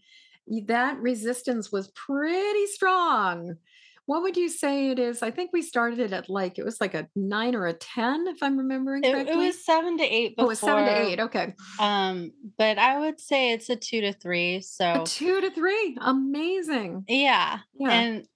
that 0.68 0.98
resistance 1.00 1.72
was 1.72 1.92
pretty 1.96 2.68
strong. 2.68 3.56
What 4.06 4.22
would 4.24 4.36
you 4.36 4.50
say 4.50 4.90
it 4.90 5.00
is? 5.00 5.24
I 5.24 5.32
think 5.32 5.52
we 5.54 5.62
started 5.62 6.00
it 6.00 6.12
at 6.12 6.30
like 6.30 6.60
it 6.60 6.66
was 6.66 6.82
like 6.82 6.94
a 6.94 7.08
nine 7.16 7.56
or 7.56 7.66
a 7.68 7.74
ten, 7.74 8.28
if 8.28 8.44
I'm 8.44 8.58
remembering 8.58 9.04
It, 9.04 9.12
correctly. 9.14 9.34
it 9.34 9.38
was 9.38 9.66
seven 9.66 9.98
to 9.98 10.04
eight. 10.04 10.36
before. 10.36 10.46
it 10.46 10.48
was 10.50 10.60
seven 10.60 10.86
to 10.86 10.92
eight. 11.02 11.20
Okay, 11.20 11.54
Um, 11.80 12.32
but 12.58 12.78
I 12.78 13.00
would 13.00 13.20
say 13.20 13.54
it's 13.54 13.70
a 13.70 13.76
two 13.76 14.02
to 14.02 14.12
three. 14.14 14.60
So 14.62 15.04
a 15.04 15.06
two 15.06 15.40
to 15.42 15.52
three. 15.52 15.98
Amazing. 16.02 17.06
yeah. 17.08 17.60
Yeah. 17.80 17.92
And 17.92 18.28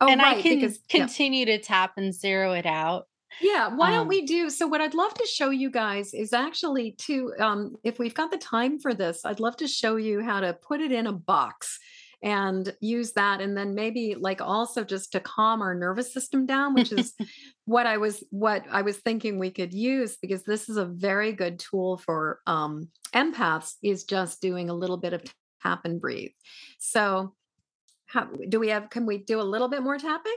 oh, 0.00 0.08
and 0.08 0.20
right, 0.20 0.36
I 0.36 0.42
can 0.42 0.60
because 0.60 0.78
yeah. 0.92 0.98
continue 1.00 1.46
to 1.46 1.58
tap 1.58 1.94
and 1.96 2.14
zero 2.14 2.52
it 2.52 2.66
out. 2.66 3.06
Yeah, 3.40 3.68
why 3.74 3.90
don't 3.90 4.00
Um, 4.02 4.08
we 4.08 4.24
do 4.26 4.50
so? 4.50 4.66
What 4.66 4.80
I'd 4.80 4.94
love 4.94 5.14
to 5.14 5.26
show 5.26 5.50
you 5.50 5.70
guys 5.70 6.12
is 6.14 6.32
actually 6.32 6.92
to, 7.06 7.32
um, 7.38 7.76
if 7.84 7.98
we've 7.98 8.14
got 8.14 8.30
the 8.32 8.38
time 8.38 8.78
for 8.80 8.94
this, 8.94 9.24
I'd 9.24 9.38
love 9.38 9.56
to 9.58 9.68
show 9.68 9.96
you 9.96 10.22
how 10.22 10.40
to 10.40 10.54
put 10.54 10.80
it 10.80 10.90
in 10.90 11.06
a 11.06 11.12
box 11.12 11.78
and 12.22 12.74
use 12.80 13.12
that, 13.12 13.40
and 13.40 13.56
then 13.56 13.74
maybe 13.74 14.16
like 14.18 14.40
also 14.40 14.84
just 14.84 15.12
to 15.12 15.20
calm 15.20 15.62
our 15.62 15.74
nervous 15.74 16.12
system 16.12 16.46
down, 16.46 16.74
which 16.74 16.92
is 16.92 17.14
what 17.64 17.86
I 17.86 17.98
was 17.98 18.24
what 18.30 18.64
I 18.70 18.82
was 18.82 18.96
thinking 18.98 19.38
we 19.38 19.50
could 19.50 19.72
use 19.72 20.16
because 20.20 20.42
this 20.42 20.68
is 20.68 20.76
a 20.76 20.84
very 20.84 21.32
good 21.32 21.58
tool 21.58 21.98
for 21.98 22.40
um, 22.46 22.88
empaths. 23.14 23.74
Is 23.82 24.04
just 24.04 24.40
doing 24.40 24.70
a 24.70 24.74
little 24.74 24.96
bit 24.96 25.12
of 25.12 25.22
tap 25.62 25.84
and 25.84 26.00
breathe. 26.00 26.30
So, 26.78 27.34
how, 28.06 28.24
do 28.48 28.58
we 28.58 28.68
have? 28.68 28.90
Can 28.90 29.06
we 29.06 29.18
do 29.18 29.40
a 29.40 29.42
little 29.42 29.68
bit 29.68 29.82
more 29.82 29.98
tapping? 29.98 30.36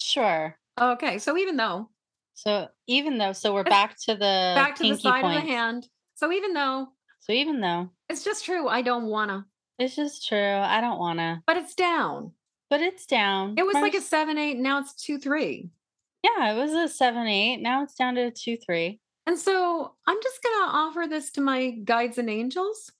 Sure. 0.00 0.56
Okay, 0.80 1.18
so 1.18 1.36
even 1.36 1.56
though 1.56 1.90
So 2.34 2.68
even 2.86 3.18
though, 3.18 3.32
so 3.32 3.52
we're 3.52 3.64
back 3.64 3.96
to 4.04 4.14
the 4.14 4.52
back 4.56 4.76
to 4.76 4.88
the 4.88 4.96
side 4.96 5.24
of 5.24 5.32
the 5.32 5.40
hand. 5.40 5.86
So 6.14 6.32
even 6.32 6.54
though 6.54 6.88
So 7.20 7.32
even 7.32 7.60
though 7.60 7.90
it's 8.08 8.24
just 8.24 8.44
true, 8.44 8.68
I 8.68 8.82
don't 8.82 9.06
wanna, 9.06 9.46
it's 9.80 9.96
just 9.96 10.28
true, 10.28 10.38
I 10.38 10.80
don't 10.80 10.98
wanna, 10.98 11.42
but 11.46 11.56
it's 11.56 11.74
down. 11.74 12.32
but 12.68 12.80
it's 12.80 13.06
down. 13.06 13.54
It 13.58 13.64
was 13.66 13.74
like 13.74 13.94
a 13.94 14.00
seven, 14.00 14.38
eight, 14.38 14.58
now 14.58 14.78
it's 14.80 14.94
two, 14.94 15.18
three. 15.18 15.70
yeah, 16.22 16.52
it 16.52 16.56
was 16.56 16.72
a 16.72 16.86
seven, 16.88 17.26
eight. 17.26 17.56
Now 17.62 17.82
it's 17.82 17.94
down 17.94 18.14
to 18.16 18.26
a 18.26 18.30
two, 18.30 18.56
three. 18.56 19.00
And 19.26 19.38
so 19.38 19.94
I'm 20.06 20.18
just 20.22 20.42
gonna 20.42 20.72
offer 20.72 21.06
this 21.08 21.30
to 21.32 21.40
my 21.40 21.70
guides 21.70 22.18
and 22.18 22.28
angels 22.30 22.90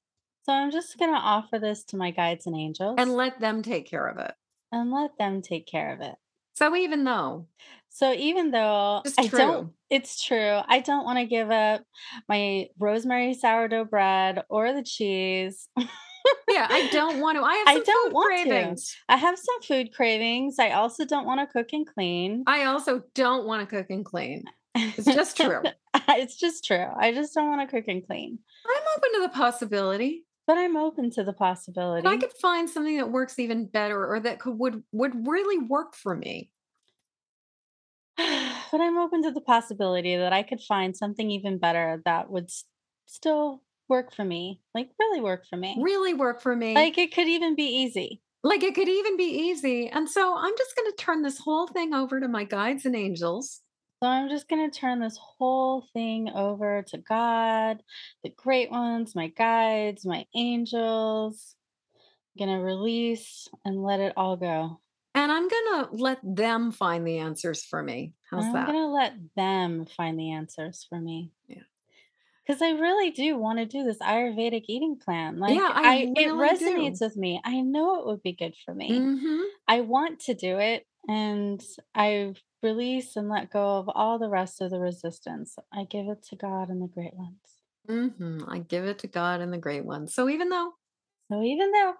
So 0.44 0.52
I'm 0.52 0.70
just 0.70 0.98
gonna 0.98 1.18
offer 1.18 1.58
this 1.58 1.84
to 1.84 1.96
my 1.96 2.10
guides 2.12 2.46
and 2.46 2.56
angels 2.56 2.96
and 2.98 3.12
let 3.14 3.40
them 3.40 3.62
take 3.62 3.88
care 3.90 4.06
of 4.06 4.18
it. 4.18 4.32
and 4.72 4.90
let 4.92 5.16
them 5.18 5.42
take 5.42 5.66
care 5.66 5.92
of 5.92 6.00
it. 6.00 6.14
So 6.54 6.74
even 6.76 7.04
though 7.04 7.46
So 7.88 8.12
even 8.12 8.50
though 8.52 9.02
It's 9.04 9.18
I 9.18 9.26
don't, 9.26 9.72
it's 9.88 10.22
true. 10.22 10.60
I 10.68 10.80
don't 10.80 11.04
want 11.04 11.18
to 11.18 11.24
give 11.26 11.50
up 11.50 11.82
my 12.28 12.68
rosemary 12.78 13.34
sourdough 13.34 13.86
bread 13.86 14.44
or 14.48 14.72
the 14.72 14.82
cheese. 14.84 15.68
yeah, 16.48 16.66
I 16.70 16.88
don't 16.92 17.20
want 17.20 17.36
to. 17.38 17.42
I 17.42 17.54
have 17.54 17.68
I 17.68 17.74
some 17.74 17.84
don't 17.84 18.06
food 18.08 18.14
want 18.14 18.36
to. 18.42 18.48
cravings. 18.48 18.96
I 19.08 19.16
have 19.16 19.38
some 19.38 19.62
food 19.62 19.92
cravings. 19.94 20.58
I 20.58 20.70
also 20.72 21.04
don't 21.04 21.26
want 21.26 21.40
to 21.40 21.46
cook 21.46 21.68
and 21.72 21.86
clean. 21.86 22.44
I 22.46 22.64
also 22.64 23.02
don't 23.14 23.46
want 23.46 23.68
to 23.68 23.76
cook 23.76 23.86
and 23.90 24.04
clean. 24.04 24.44
It's 24.74 25.04
just 25.04 25.36
true. 25.36 25.62
it's 26.08 26.36
just 26.36 26.64
true. 26.64 26.86
I 26.98 27.12
just 27.12 27.34
don't 27.34 27.48
want 27.48 27.68
to 27.68 27.74
cook 27.76 27.86
and 27.88 28.06
clean. 28.06 28.38
I'm 28.66 28.82
open 28.96 29.20
to 29.20 29.22
the 29.28 29.36
possibility 29.36 30.24
But 30.46 30.58
I'm 30.58 30.76
open 30.76 31.10
to 31.12 31.24
the 31.24 31.32
possibility. 31.32 32.02
that 32.02 32.12
I 32.12 32.16
could 32.18 32.32
find 32.40 32.68
something 32.70 32.96
that 32.98 33.10
works 33.10 33.38
even 33.38 33.66
better 33.66 34.06
or 34.06 34.20
that 34.20 34.38
could 34.40 34.58
would 34.58 34.82
would 34.92 35.26
really 35.26 35.58
work 35.58 35.94
for 35.96 36.14
me. 36.16 36.50
but 38.16 38.80
I'm 38.80 38.98
open 38.98 39.22
to 39.24 39.30
the 39.30 39.40
possibility 39.40 40.16
that 40.16 40.32
I 40.32 40.42
could 40.42 40.60
find 40.60 40.96
something 40.96 41.30
even 41.30 41.58
better 41.58 42.02
that 42.04 42.30
would 42.30 42.44
s- 42.44 42.64
still 43.06 43.62
work 43.90 44.14
for 44.14 44.24
me. 44.24 44.60
Like 44.74 44.88
really 44.98 45.20
work 45.20 45.44
for 45.50 45.56
me. 45.56 45.76
Really 45.78 46.14
work 46.14 46.40
for 46.40 46.56
me. 46.56 46.74
Like 46.74 46.96
it 46.96 47.12
could 47.14 47.28
even 47.28 47.54
be 47.54 47.64
easy. 47.64 48.22
like 48.42 48.62
it 48.62 48.74
could 48.74 48.88
even 48.88 49.18
be 49.18 49.24
easy. 49.24 49.88
And 49.88 50.08
so 50.08 50.34
I'm 50.34 50.54
just 50.56 50.74
going 50.74 50.90
to 50.90 50.96
turn 50.96 51.20
this 51.22 51.38
whole 51.38 51.66
thing 51.66 51.92
over 51.92 52.18
to 52.20 52.28
my 52.28 52.44
guides 52.44 52.86
and 52.86 52.96
angels. 52.96 53.60
So 54.02 54.08
I'm 54.08 54.30
just 54.30 54.48
going 54.48 54.70
to 54.70 54.78
turn 54.78 54.98
this 55.00 55.18
whole 55.20 55.84
thing 55.92 56.30
over 56.34 56.82
to 56.88 56.96
God, 56.96 57.82
the 58.24 58.30
great 58.30 58.70
ones, 58.70 59.14
my 59.14 59.26
guides, 59.28 60.06
my 60.06 60.24
angels. 60.34 61.54
I'm 62.38 62.46
going 62.46 62.58
to 62.58 62.64
release 62.64 63.46
and 63.66 63.82
let 63.82 64.00
it 64.00 64.14
all 64.16 64.36
go. 64.38 64.80
And 65.14 65.30
I'm 65.30 65.48
going 65.48 65.68
to 65.74 65.88
let 65.96 66.18
them 66.22 66.70
find 66.72 67.06
the 67.06 67.18
answers 67.18 67.62
for 67.62 67.82
me. 67.82 68.14
How's 68.30 68.44
that? 68.54 68.68
I'm 68.68 68.72
going 68.72 68.78
to 68.78 68.86
let 68.86 69.12
them 69.36 69.84
find 69.84 70.18
the 70.18 70.30
answers 70.30 70.86
for 70.88 70.98
me. 70.98 71.32
Because 72.50 72.62
I 72.62 72.70
really 72.70 73.12
do 73.12 73.38
want 73.38 73.60
to 73.60 73.64
do 73.64 73.84
this 73.84 73.98
Ayurvedic 73.98 74.64
eating 74.66 74.96
plan. 74.98 75.38
Like, 75.38 75.54
Yeah, 75.54 75.70
I 75.72 76.12
it 76.16 76.32
really 76.32 76.58
do. 76.58 76.64
resonates 76.64 77.00
with 77.00 77.16
me. 77.16 77.40
I 77.44 77.60
know 77.60 78.00
it 78.00 78.06
would 78.06 78.24
be 78.24 78.32
good 78.32 78.56
for 78.64 78.74
me. 78.74 78.90
Mhm. 78.90 79.46
I 79.68 79.82
want 79.82 80.18
to 80.22 80.34
do 80.34 80.58
it, 80.58 80.84
and 81.06 81.64
I 81.94 82.34
release 82.60 83.14
and 83.14 83.28
let 83.28 83.50
go 83.52 83.78
of 83.78 83.88
all 83.88 84.18
the 84.18 84.28
rest 84.28 84.60
of 84.60 84.72
the 84.72 84.80
resistance. 84.80 85.56
I 85.72 85.84
give 85.84 86.08
it 86.08 86.24
to 86.24 86.34
God 86.36 86.70
and 86.70 86.82
the 86.82 86.88
great 86.88 87.14
ones. 87.14 87.62
Mhm. 87.88 88.44
I 88.48 88.58
give 88.58 88.84
it 88.84 88.98
to 88.98 89.06
God 89.06 89.40
and 89.40 89.52
the 89.52 89.58
great 89.58 89.84
ones. 89.84 90.12
So 90.12 90.28
even 90.28 90.48
though 90.48 90.74
So 91.30 91.42
even 91.42 91.70
though 91.70 91.94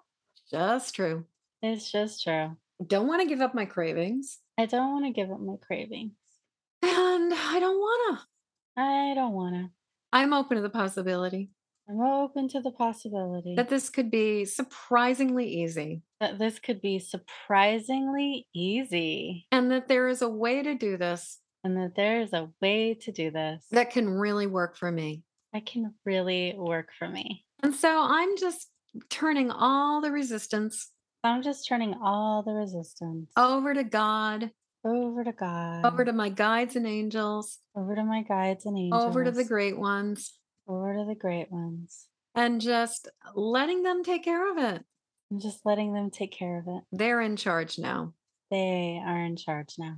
just 0.51 0.97
true, 0.97 1.27
it's 1.63 1.93
just 1.93 2.25
true, 2.25 2.57
don't 2.85 3.07
want 3.07 3.23
to 3.23 3.29
give 3.29 3.41
up 3.41 3.55
my 3.55 3.67
cravings, 3.67 4.41
I 4.59 4.67
don't 4.67 4.91
want 4.95 5.05
to 5.05 5.13
give 5.13 5.31
up 5.31 5.39
my 5.39 5.59
cravings. 5.59 6.17
and 6.83 7.33
I 7.33 7.61
don't 7.61 7.79
want 7.79 8.19
to. 8.19 8.27
I 8.83 9.15
don't 9.15 9.33
want 9.35 9.55
to. 9.55 9.71
I'm 10.13 10.33
open 10.33 10.57
to 10.57 10.63
the 10.63 10.71
possibility. 10.71 11.51
I'm 11.89 12.01
open 12.01 12.49
to 12.51 12.61
the 12.61 12.71
possibility. 12.71 13.55
That 13.57 13.69
this 13.69 13.91
could 13.91 14.11
be 14.11 14.45
surprisingly 14.45 15.49
easy. 15.49 16.03
That 16.21 16.39
this 16.39 16.59
could 16.59 16.81
be 16.81 16.99
surprisingly 16.99 18.47
easy. 18.55 19.47
And 19.51 19.71
that 19.73 19.89
there 19.89 20.09
is 20.09 20.23
a 20.23 20.29
way 20.29 20.63
to 20.63 20.75
do 20.75 20.97
this. 20.97 21.39
And 21.65 21.77
that 21.77 21.95
there 21.97 22.21
is 22.21 22.33
a 22.33 22.49
way 22.63 22.95
to 23.03 23.13
do 23.13 23.31
this. 23.31 23.65
That 23.71 23.91
can 23.91 24.09
really 24.09 24.47
work 24.47 24.77
for 24.77 24.91
me. 24.91 25.25
that 25.53 25.67
can 25.67 25.95
really 26.05 26.55
work 26.57 26.91
for 26.97 27.09
me. 27.09 27.45
And 27.63 27.75
so 27.75 28.03
I'm 28.03 28.37
just 28.37 28.71
turning 29.09 29.51
all 29.51 30.01
the 30.01 30.13
resistance 30.13 30.91
I'm 31.23 31.43
just 31.43 31.69
turning 31.69 31.95
all 32.03 32.43
the 32.43 32.53
resistance. 32.53 33.31
over 33.37 33.75
to 33.75 33.85
God, 33.85 34.51
over 34.85 35.25
to 35.25 35.33
God, 35.33 35.85
over 35.85 36.05
to 36.05 36.13
my 36.13 36.29
guides 36.29 36.77
and 36.77 36.87
angels, 36.87 37.59
over 37.77 37.95
to 37.95 38.05
my 38.05 38.23
guides 38.23 38.65
and 38.67 38.77
angels, 38.79 39.05
over 39.05 39.25
to 39.25 39.31
the 39.31 39.45
great 39.45 39.79
ones, 39.79 40.35
over 40.69 40.95
to 40.95 41.05
the 41.07 41.15
great 41.15 41.51
ones, 41.51 42.07
and 42.35 42.61
just 42.61 43.09
letting 43.35 43.83
them 43.83 44.03
take 44.03 44.25
care 44.25 44.51
of 44.51 44.59
it. 44.59 44.85
and 45.31 45.41
just 45.41 45.61
letting 45.65 45.93
them 45.93 46.11
take 46.11 46.33
care 46.33 46.59
of 46.59 46.65
it. 46.67 46.83
They're 46.93 47.21
in 47.21 47.37
charge 47.37 47.79
now. 47.79 48.15
They 48.51 49.01
are 49.05 49.21
in 49.25 49.37
charge 49.37 49.75
now. 49.79 49.97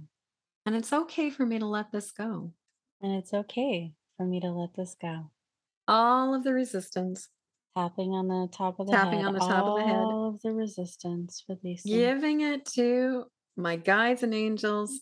And 0.66 0.77
it's 0.77 0.92
okay 0.92 1.31
for 1.31 1.47
me 1.47 1.59
to 1.59 1.66
let 1.66 1.90
this 1.90 2.11
go. 2.12 2.53
And 3.01 3.12
it's 3.14 3.33
okay 3.33 3.95
for 4.16 4.27
me 4.27 4.40
to 4.40 4.51
let 4.51 4.75
this 4.75 4.95
go. 5.01 5.31
All 5.88 6.35
of 6.35 6.45
the 6.45 6.53
resistance, 6.53 7.29
Tapping 7.77 8.12
on 8.12 8.29
the 8.29 8.47
top 8.53 8.79
of 8.79 8.87
the 8.87 8.92
Tapping 8.92 9.21
head. 9.21 9.29
on 9.29 9.33
the 9.33 9.40
top 9.40 9.64
of 9.64 9.79
the 9.79 9.85
head. 9.87 9.97
All 9.97 10.29
of 10.29 10.42
the 10.42 10.53
resistance 10.53 11.42
releasing. 11.49 11.90
giving 11.90 12.42
it 12.42 12.66
to 12.75 13.25
my 13.57 13.77
guides 13.77 14.23
and 14.23 14.35
angels, 14.35 15.01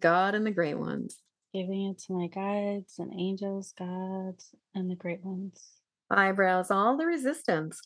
God 0.00 0.34
and 0.34 0.46
the 0.46 0.50
great 0.50 0.78
ones. 0.78 1.18
Giving 1.52 1.90
it 1.90 1.98
to 2.06 2.14
my 2.14 2.28
guides 2.28 2.98
and 2.98 3.12
angels, 3.12 3.74
gods, 3.78 4.54
and 4.74 4.90
the 4.90 4.94
great 4.94 5.24
ones. 5.24 5.60
Eyebrows, 6.10 6.70
all 6.70 6.96
the 6.96 7.06
resistance, 7.06 7.80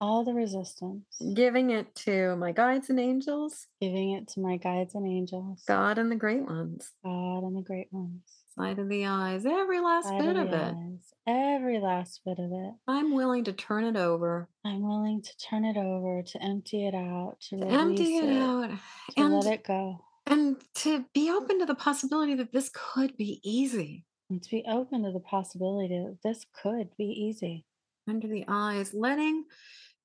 All 0.00 0.24
the 0.24 0.32
resistance. 0.32 1.04
giving 1.34 1.70
it 1.70 1.94
to 2.06 2.34
my 2.36 2.52
guides 2.52 2.88
and 2.90 2.98
angels, 2.98 3.66
Giving 3.80 4.12
it 4.12 4.28
to 4.28 4.40
my 4.40 4.56
guides 4.56 4.94
and 4.94 5.06
angels, 5.06 5.62
God 5.66 5.98
and 5.98 6.10
the 6.10 6.16
great 6.16 6.42
ones. 6.42 6.90
God 7.04 7.42
and 7.44 7.56
the 7.56 7.62
great 7.62 7.92
ones. 7.92 8.22
Side 8.58 8.78
of 8.78 8.88
the 8.88 9.06
eyes, 9.06 9.46
every 9.46 9.80
last 9.80 10.06
Side 10.08 10.20
bit 10.22 10.36
of 10.36 10.48
of 10.48 10.52
it. 10.54 10.74
eyes, 10.74 11.14
Every 11.26 11.78
last 11.78 12.20
bit 12.24 12.38
of 12.38 12.50
it. 12.50 12.74
I'm 12.88 13.14
willing 13.14 13.44
to 13.44 13.52
turn 13.52 13.84
it 13.84 13.96
over, 13.96 14.48
I'm 14.64 14.82
willing 14.82 15.22
to 15.22 15.36
turn 15.38 15.64
it 15.64 15.76
over, 15.76 16.22
to 16.22 16.42
empty 16.42 16.86
it 16.86 16.94
out, 16.94 17.36
to 17.50 17.58
to 17.58 17.66
empty 17.66 18.16
it 18.16 18.24
it, 18.24 18.36
out, 18.42 18.70
to 18.70 19.20
and 19.20 19.34
let 19.34 19.52
it 19.52 19.64
go, 19.64 20.00
and 20.26 20.56
to 20.76 21.04
be 21.14 21.30
open 21.30 21.58
to 21.60 21.66
the 21.66 21.74
possibility 21.76 22.34
that 22.34 22.52
this 22.52 22.70
could 22.72 23.16
be 23.16 23.40
easy. 23.44 24.04
and 24.30 24.42
to 24.42 24.50
be 24.50 24.64
open 24.68 25.04
to 25.04 25.12
the 25.12 25.20
possibility 25.20 25.88
that 25.98 26.18
this 26.24 26.44
could 26.62 26.88
be 26.96 27.04
easy. 27.06 27.66
Under 28.08 28.26
the 28.26 28.44
eyes, 28.48 28.92
letting 28.94 29.44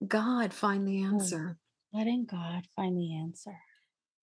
God 0.05 0.53
find 0.53 0.87
the 0.87 1.03
answer. 1.03 1.57
Letting 1.93 2.25
God 2.25 2.67
find 2.75 2.97
the 2.97 3.15
answer. 3.15 3.57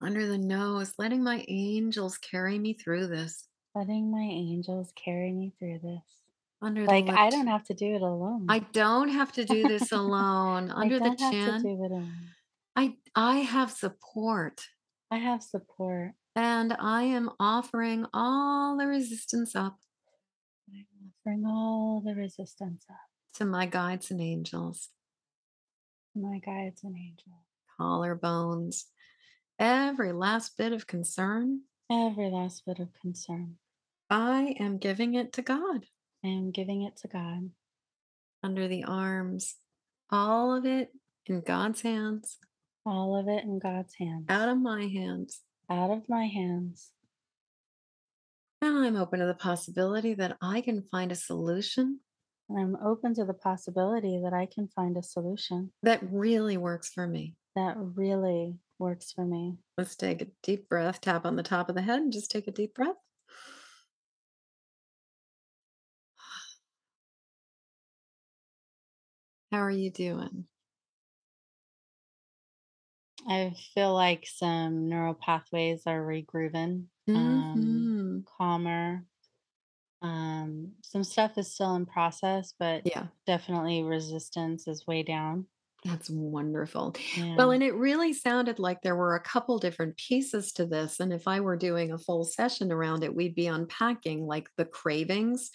Under 0.01 0.27
the 0.27 0.37
nose, 0.37 0.93
letting 0.97 1.23
my 1.23 1.45
angels 1.47 2.17
carry 2.17 2.57
me 2.59 2.73
through 2.73 3.07
this. 3.07 3.47
Letting 3.75 4.11
my 4.11 4.23
angels 4.23 4.91
carry 4.95 5.31
me 5.31 5.53
through 5.57 5.79
this. 5.79 6.03
Under 6.61 6.85
Like 6.85 7.09
I 7.09 7.29
don't 7.29 7.47
have 7.47 7.63
to 7.65 7.73
do 7.73 7.95
it 7.95 8.01
alone. 8.01 8.45
I 8.49 8.59
don't 8.59 9.09
have 9.09 9.31
to 9.33 9.45
do 9.45 9.67
this 9.67 9.91
alone. 9.91 10.69
Under 10.71 10.99
the 10.99 11.05
don't 11.05 11.19
have 11.19 11.31
to 11.31 11.37
chin, 11.37 11.61
do 11.61 11.83
it 11.85 11.91
alone. 11.91 12.13
I 12.75 12.95
I 13.15 13.37
have 13.37 13.71
support. 13.71 14.61
I 15.09 15.17
have 15.17 15.41
support. 15.41 16.11
And 16.35 16.73
I 16.79 17.03
am 17.03 17.31
offering 17.39 18.05
all 18.13 18.77
the 18.77 18.87
resistance 18.87 19.55
up 19.55 19.79
I'm 20.69 20.85
offering 21.25 21.45
all 21.45 22.01
the 22.05 22.15
resistance 22.15 22.85
up 22.89 22.95
to 23.35 23.45
my 23.45 23.65
guides 23.65 24.11
and 24.11 24.21
angels, 24.21 24.89
my 26.15 26.39
guides 26.39 26.83
and 26.83 26.95
angels. 26.95 27.45
collarbones, 27.79 28.85
every 29.59 30.11
last 30.13 30.57
bit 30.57 30.73
of 30.73 30.87
concern. 30.87 31.61
Every 31.91 32.29
last 32.29 32.63
bit 32.65 32.79
of 32.79 32.89
concern. 33.01 33.55
I 34.09 34.55
am 34.59 34.77
giving 34.77 35.13
it 35.15 35.33
to 35.33 35.41
God 35.41 35.85
I 36.23 36.27
am 36.27 36.51
giving 36.51 36.83
it 36.83 36.97
to 36.97 37.07
God. 37.07 37.49
under 38.43 38.67
the 38.67 38.83
arms, 38.83 39.55
all 40.09 40.53
of 40.55 40.65
it 40.65 40.91
in 41.25 41.41
God's 41.41 41.81
hands, 41.81 42.37
All 42.85 43.15
of 43.19 43.27
it 43.27 43.43
in 43.43 43.59
God's 43.59 43.95
hands. 43.95 44.25
out 44.29 44.49
of 44.49 44.57
my 44.57 44.85
hands. 44.87 45.41
out 45.69 45.89
of 45.91 46.07
my 46.09 46.25
hands. 46.25 46.91
And 48.61 48.77
I'm 48.77 48.95
open 48.95 49.19
to 49.19 49.25
the 49.25 49.33
possibility 49.33 50.13
that 50.15 50.37
I 50.41 50.61
can 50.61 50.83
find 50.91 51.11
a 51.11 51.15
solution 51.15 52.01
And 52.51 52.59
I'm 52.59 52.85
open 52.85 53.13
to 53.13 53.23
the 53.23 53.33
possibility 53.33 54.19
that 54.21 54.33
I 54.33 54.45
can 54.45 54.67
find 54.67 54.97
a 54.97 55.03
solution 55.03 55.71
that 55.83 56.03
really 56.03 56.57
works 56.57 56.89
for 56.91 57.07
me. 57.07 57.37
that 57.55 57.77
really 57.77 58.59
works 58.77 59.13
for 59.13 59.25
me. 59.25 59.57
Let's 59.77 59.95
take 59.95 60.21
a 60.21 60.27
deep 60.43 60.67
breath, 60.67 60.99
tap 60.99 61.25
on 61.25 61.37
the 61.37 61.43
top 61.43 61.69
of 61.69 61.75
the 61.75 61.81
head, 61.81 62.01
and 62.01 62.11
just 62.11 62.29
take 62.29 62.47
a 62.47 62.51
deep 62.51 62.73
breath. 62.73 62.97
How 69.51 69.59
are 69.59 69.71
you 69.71 69.91
doing? 69.91 70.47
I 73.27 73.53
feel 73.73 73.93
like 73.93 74.25
some 74.25 74.89
neural 74.89 75.13
pathways 75.13 75.85
are 75.85 76.01
regrooving, 76.01 76.87
um, 77.07 77.91
Mhm. 77.95 78.25
calmer. 78.25 79.05
Um, 80.01 80.75
some 80.83 81.03
stuff 81.03 81.37
is 81.37 81.53
still 81.53 81.75
in 81.75 81.85
process, 81.85 82.53
but 82.57 82.83
Yeah, 82.83 83.07
definitely 83.25 83.83
resistance 83.83 84.67
is 84.67 84.87
way 84.87 85.03
down. 85.03 85.47
that's 85.83 86.11
wonderful. 86.11 86.93
Yeah. 87.15 87.39
Well, 87.39 87.49
and 87.49 87.63
it 87.63 87.73
really 87.73 88.13
sounded 88.13 88.59
like 88.59 88.81
there 88.83 88.95
were 88.95 89.15
a 89.15 89.19
couple 89.23 89.57
different 89.57 89.97
pieces 89.97 90.51
to 90.53 90.65
this. 90.67 90.99
And 90.99 91.11
if 91.11 91.27
I 91.27 91.39
were 91.39 91.57
doing 91.57 91.91
a 91.91 91.97
full 91.97 92.23
session 92.23 92.71
around 92.71 93.03
it, 93.03 93.15
we'd 93.15 93.33
be 93.33 93.47
unpacking 93.47 94.27
like 94.27 94.47
the 94.57 94.65
cravings, 94.65 95.49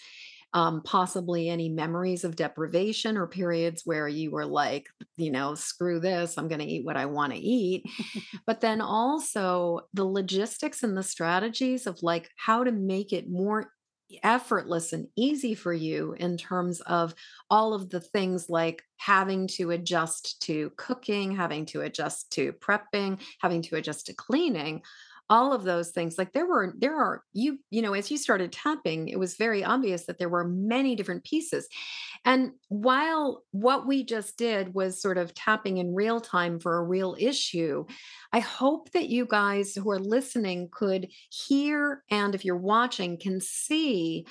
um, 0.53 0.81
possibly 0.83 1.47
any 1.47 1.69
memories 1.69 2.25
of 2.25 2.35
deprivation 2.35 3.15
or 3.15 3.27
periods 3.27 3.83
where 3.85 4.09
you 4.09 4.29
were 4.31 4.45
like, 4.45 4.87
you 5.15 5.31
know, 5.31 5.55
screw 5.55 6.01
this, 6.01 6.37
I'm 6.37 6.49
going 6.49 6.59
to 6.59 6.65
eat 6.67 6.85
what 6.85 6.97
I 6.97 7.05
want 7.05 7.31
to 7.31 7.39
eat. 7.39 7.85
but 8.45 8.59
then 8.59 8.81
also 8.81 9.81
the 9.93 10.05
logistics 10.05 10.83
and 10.83 10.97
the 10.97 11.03
strategies 11.03 11.87
of 11.87 12.03
like 12.03 12.31
how 12.37 12.65
to 12.65 12.71
make 12.73 13.13
it 13.13 13.29
more 13.29 13.71
effortless 14.23 14.93
and 14.93 15.07
easy 15.15 15.53
for 15.53 15.73
you 15.73 16.13
in 16.13 16.37
terms 16.37 16.81
of 16.81 17.13
all 17.49 17.73
of 17.73 17.89
the 17.89 17.99
things 17.99 18.49
like 18.49 18.83
having 18.97 19.47
to 19.47 19.71
adjust 19.71 20.41
to 20.43 20.71
cooking, 20.77 21.35
having 21.35 21.65
to 21.67 21.81
adjust 21.81 22.31
to 22.33 22.53
prepping, 22.53 23.19
having 23.41 23.61
to 23.63 23.75
adjust 23.75 24.07
to 24.07 24.13
cleaning, 24.13 24.81
all 25.29 25.53
of 25.53 25.63
those 25.63 25.91
things 25.91 26.17
like 26.17 26.33
there 26.33 26.45
were 26.45 26.73
there 26.77 26.95
are 26.95 27.23
you 27.33 27.59
you 27.69 27.81
know 27.81 27.93
as 27.93 28.09
you 28.09 28.17
started 28.17 28.51
tapping 28.51 29.09
it 29.09 29.19
was 29.19 29.35
very 29.35 29.63
obvious 29.63 30.05
that 30.05 30.17
there 30.19 30.29
were 30.29 30.47
many 30.47 30.95
different 30.95 31.23
pieces. 31.23 31.67
And 32.25 32.51
while 32.69 33.43
what 33.51 33.87
we 33.87 34.03
just 34.03 34.37
did 34.37 34.73
was 34.73 35.01
sort 35.01 35.17
of 35.17 35.33
tapping 35.33 35.77
in 35.77 35.93
real 35.93 36.19
time 36.19 36.59
for 36.59 36.77
a 36.77 36.83
real 36.83 37.15
issue 37.19 37.85
i 38.33 38.39
hope 38.39 38.91
that 38.91 39.09
you 39.09 39.25
guys 39.25 39.75
who 39.75 39.89
are 39.89 39.99
listening 39.99 40.69
could 40.71 41.07
hear 41.29 42.03
and 42.11 42.35
if 42.35 42.43
you're 42.43 42.57
watching 42.57 43.17
can 43.17 43.39
see 43.39 44.25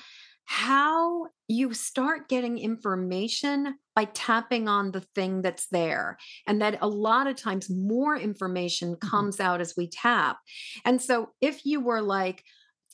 how 0.47 1.27
you 1.49 1.73
start 1.73 2.29
getting 2.29 2.57
information 2.57 3.75
by 3.95 4.05
tapping 4.05 4.69
on 4.69 4.91
the 4.91 5.01
thing 5.13 5.41
that's 5.41 5.67
there. 5.67 6.17
And 6.47 6.61
that 6.61 6.77
a 6.81 6.87
lot 6.87 7.27
of 7.27 7.35
times 7.35 7.69
more 7.69 8.15
information 8.15 8.93
mm-hmm. 8.95 9.07
comes 9.09 9.39
out 9.41 9.59
as 9.59 9.73
we 9.75 9.89
tap. 9.89 10.37
And 10.85 11.01
so 11.01 11.31
if 11.41 11.65
you 11.65 11.81
were 11.81 12.01
like, 12.01 12.43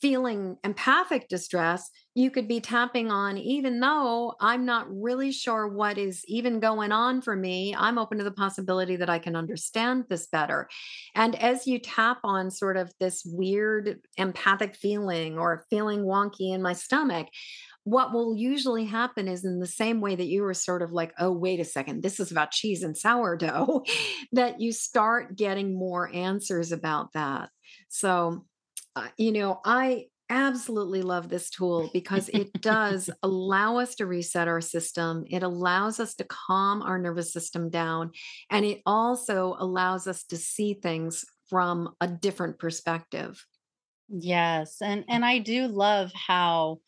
feeling 0.03 0.57
empathic 0.65 1.29
distress, 1.29 1.89
you 2.13 2.29
could 2.29 2.45
be 2.45 2.59
tapping 2.59 3.09
on, 3.09 3.37
even 3.37 3.79
though 3.79 4.35
I'm 4.41 4.65
not 4.65 4.85
really 4.89 5.31
sure 5.31 5.65
what 5.65 5.97
is 5.97 6.25
even 6.27 6.59
going 6.59 6.91
on 6.91 7.21
for 7.21 7.37
me, 7.37 7.73
I'm 7.73 7.97
open 7.97 8.17
to 8.17 8.25
the 8.25 8.31
possibility 8.31 8.97
that 8.97 9.09
I 9.09 9.17
can 9.17 9.37
understand 9.37 10.03
this 10.09 10.27
better. 10.27 10.67
And 11.15 11.41
as 11.41 11.65
you 11.67 11.79
tap 11.79 12.17
on 12.25 12.51
sort 12.51 12.75
of 12.75 12.91
this 12.99 13.23
weird 13.25 14.01
empathic 14.17 14.75
feeling 14.75 15.39
or 15.39 15.65
feeling 15.69 16.01
wonky 16.01 16.53
in 16.53 16.61
my 16.61 16.73
stomach, 16.73 17.27
what 17.85 18.11
will 18.11 18.35
usually 18.35 18.83
happen 18.83 19.29
is 19.29 19.45
in 19.45 19.61
the 19.61 19.67
same 19.67 20.01
way 20.01 20.15
that 20.17 20.27
you 20.27 20.41
were 20.41 20.53
sort 20.53 20.81
of 20.81 20.91
like, 20.91 21.13
oh, 21.17 21.31
wait 21.31 21.61
a 21.61 21.65
second, 21.65 22.03
this 22.03 22.19
is 22.19 22.29
about 22.29 22.51
cheese 22.51 22.83
and 22.83 22.97
sourdough, 22.97 23.83
that 24.33 24.59
you 24.59 24.73
start 24.73 25.37
getting 25.37 25.79
more 25.79 26.13
answers 26.13 26.73
about 26.73 27.13
that. 27.13 27.51
So, 27.87 28.43
you 29.17 29.31
know, 29.31 29.59
I 29.65 30.05
absolutely 30.29 31.01
love 31.01 31.29
this 31.29 31.49
tool 31.49 31.89
because 31.93 32.29
it 32.29 32.51
does 32.61 33.09
allow 33.23 33.77
us 33.77 33.95
to 33.95 34.05
reset 34.05 34.47
our 34.47 34.61
system. 34.61 35.25
It 35.29 35.43
allows 35.43 35.99
us 35.99 36.15
to 36.15 36.23
calm 36.23 36.81
our 36.81 36.97
nervous 36.97 37.31
system 37.31 37.69
down. 37.69 38.11
And 38.49 38.65
it 38.65 38.81
also 38.85 39.55
allows 39.59 40.07
us 40.07 40.23
to 40.25 40.37
see 40.37 40.73
things 40.73 41.25
from 41.49 41.93
a 42.01 42.07
different 42.07 42.57
perspective. 42.57 43.45
Yes. 44.09 44.77
And 44.81 45.05
and 45.07 45.23
I 45.23 45.39
do 45.39 45.67
love 45.67 46.11
how 46.13 46.79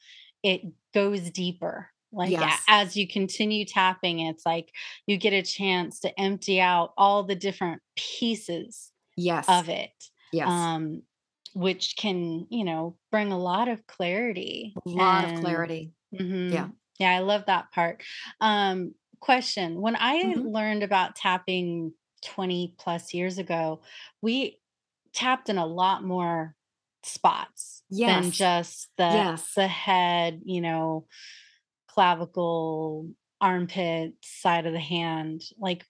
it 0.43 0.61
goes 0.93 1.29
deeper. 1.29 1.89
Like 2.11 2.31
yes. 2.31 2.61
as 2.67 2.95
you 2.95 3.07
continue 3.07 3.65
tapping, 3.65 4.19
it's 4.21 4.45
like 4.45 4.71
you 5.05 5.17
get 5.17 5.33
a 5.33 5.41
chance 5.41 5.99
to 6.01 6.19
empty 6.19 6.61
out 6.61 6.93
all 6.97 7.23
the 7.23 7.35
different 7.35 7.81
pieces 7.95 8.91
yes. 9.17 9.45
of 9.49 9.69
it. 9.69 9.91
Yes. 10.31 10.47
Um, 10.49 11.01
which 11.55 11.95
can, 11.95 12.45
you 12.49 12.65
know, 12.65 12.97
bring 13.11 13.31
a 13.31 13.39
lot 13.39 13.69
of 13.69 13.87
clarity. 13.87 14.75
A 14.85 14.89
lot 14.89 15.23
and, 15.23 15.37
of 15.37 15.41
clarity. 15.41 15.93
Mm-hmm. 16.13 16.53
Yeah. 16.53 16.67
Yeah, 16.99 17.11
I 17.11 17.19
love 17.19 17.45
that 17.47 17.71
part. 17.71 18.03
Um, 18.41 18.93
question 19.21 19.81
When 19.81 19.95
I 19.95 20.21
mm-hmm. 20.23 20.47
learned 20.47 20.83
about 20.83 21.15
tapping 21.15 21.93
20 22.23 22.75
plus 22.77 23.13
years 23.13 23.37
ago, 23.37 23.81
we 24.21 24.59
tapped 25.13 25.49
in 25.49 25.57
a 25.57 25.65
lot 25.65 26.03
more 26.03 26.55
spots 27.03 27.83
yes. 27.89 28.21
than 28.21 28.31
just 28.31 28.89
the 28.97 29.05
yes. 29.05 29.53
the 29.55 29.67
head, 29.67 30.41
you 30.43 30.59
know, 30.59 31.05
clavicle, 31.87 33.09
armpit, 33.39 34.13
side 34.21 34.65
of 34.65 34.73
the 34.73 34.79
hand. 34.79 35.41
Like 35.57 35.85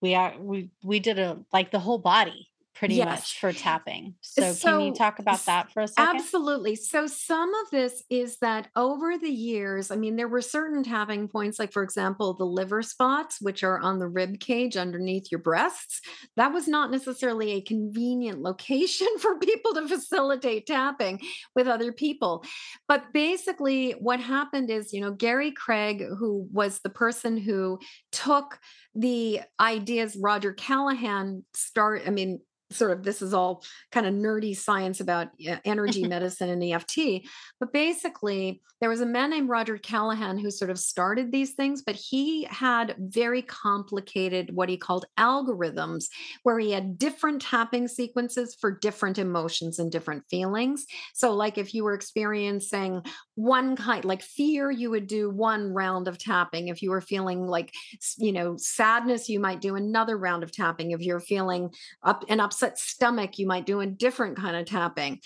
we 0.00 0.14
are 0.14 0.34
we 0.38 0.70
we 0.82 0.98
did 0.98 1.18
a 1.18 1.40
like 1.52 1.70
the 1.70 1.78
whole 1.78 1.98
body 1.98 2.48
pretty 2.74 2.96
yes. 2.96 3.06
much 3.06 3.38
for 3.38 3.52
tapping. 3.52 4.14
So, 4.20 4.52
so, 4.52 4.68
can 4.68 4.80
you 4.86 4.94
talk 4.94 5.18
about 5.18 5.44
that 5.46 5.70
for 5.72 5.82
a 5.82 5.88
second? 5.88 6.16
Absolutely. 6.16 6.74
So 6.74 7.06
some 7.06 7.52
of 7.54 7.70
this 7.70 8.02
is 8.10 8.38
that 8.38 8.68
over 8.74 9.16
the 9.16 9.30
years, 9.30 9.90
I 9.90 9.96
mean, 9.96 10.16
there 10.16 10.28
were 10.28 10.40
certain 10.40 10.82
tapping 10.82 11.28
points, 11.28 11.58
like 11.58 11.72
for 11.72 11.82
example, 11.82 12.34
the 12.34 12.44
liver 12.44 12.82
spots, 12.82 13.38
which 13.40 13.62
are 13.62 13.78
on 13.78 13.98
the 13.98 14.08
rib 14.08 14.40
cage 14.40 14.76
underneath 14.76 15.28
your 15.30 15.40
breasts. 15.40 16.00
That 16.36 16.52
was 16.52 16.66
not 16.66 16.90
necessarily 16.90 17.52
a 17.52 17.60
convenient 17.60 18.40
location 18.40 19.08
for 19.18 19.38
people 19.38 19.74
to 19.74 19.88
facilitate 19.88 20.66
tapping 20.66 21.20
with 21.54 21.68
other 21.68 21.92
people. 21.92 22.44
But 22.88 23.12
basically, 23.12 23.92
what 23.92 24.20
happened 24.20 24.70
is, 24.70 24.92
you 24.92 25.00
know, 25.00 25.12
Gary 25.12 25.52
Craig, 25.52 26.04
who 26.18 26.48
was 26.52 26.80
the 26.80 26.90
person 26.90 27.36
who 27.36 27.78
took 28.10 28.58
the 28.94 29.40
ideas 29.60 30.16
Roger 30.20 30.52
Callahan 30.52 31.44
start 31.54 32.02
I 32.06 32.10
mean 32.10 32.40
sort 32.74 32.90
of 32.90 33.02
this 33.02 33.22
is 33.22 33.32
all 33.32 33.62
kind 33.92 34.06
of 34.06 34.14
nerdy 34.14 34.56
science 34.56 35.00
about 35.00 35.28
energy 35.64 36.04
medicine 36.08 36.50
and 36.50 36.62
EFT. 36.62 37.26
But 37.60 37.72
basically, 37.72 38.62
there 38.80 38.90
was 38.90 39.00
a 39.00 39.06
man 39.06 39.30
named 39.30 39.48
Roger 39.48 39.78
Callahan 39.78 40.36
who 40.36 40.50
sort 40.50 40.70
of 40.70 40.78
started 40.78 41.32
these 41.32 41.52
things, 41.52 41.82
but 41.82 41.94
he 41.94 42.44
had 42.50 42.94
very 42.98 43.40
complicated 43.40 44.54
what 44.54 44.68
he 44.68 44.76
called 44.76 45.06
algorithms, 45.18 46.06
where 46.42 46.58
he 46.58 46.72
had 46.72 46.98
different 46.98 47.40
tapping 47.40 47.88
sequences 47.88 48.54
for 48.60 48.70
different 48.70 49.18
emotions 49.18 49.78
and 49.78 49.90
different 49.90 50.24
feelings. 50.28 50.84
So, 51.14 51.32
like 51.32 51.56
if 51.56 51.72
you 51.72 51.84
were 51.84 51.94
experiencing 51.94 53.02
one 53.36 53.76
kind, 53.76 54.04
like 54.04 54.22
fear, 54.22 54.70
you 54.70 54.90
would 54.90 55.06
do 55.06 55.30
one 55.30 55.72
round 55.72 56.08
of 56.08 56.18
tapping. 56.18 56.68
If 56.68 56.82
you 56.82 56.90
were 56.90 57.00
feeling 57.00 57.46
like, 57.46 57.72
you 58.18 58.32
know, 58.32 58.56
sadness, 58.56 59.28
you 59.28 59.40
might 59.40 59.60
do 59.60 59.76
another 59.76 60.18
round 60.18 60.42
of 60.42 60.52
tapping. 60.52 60.90
If 60.90 61.00
you're 61.00 61.20
feeling 61.20 61.70
up 62.02 62.24
and 62.28 62.40
upset, 62.40 62.63
stomach, 62.74 63.38
you 63.38 63.46
might 63.46 63.66
do 63.66 63.80
a 63.80 63.86
different 63.86 64.36
kind 64.36 64.56
of 64.56 64.66
tapping. 64.66 65.20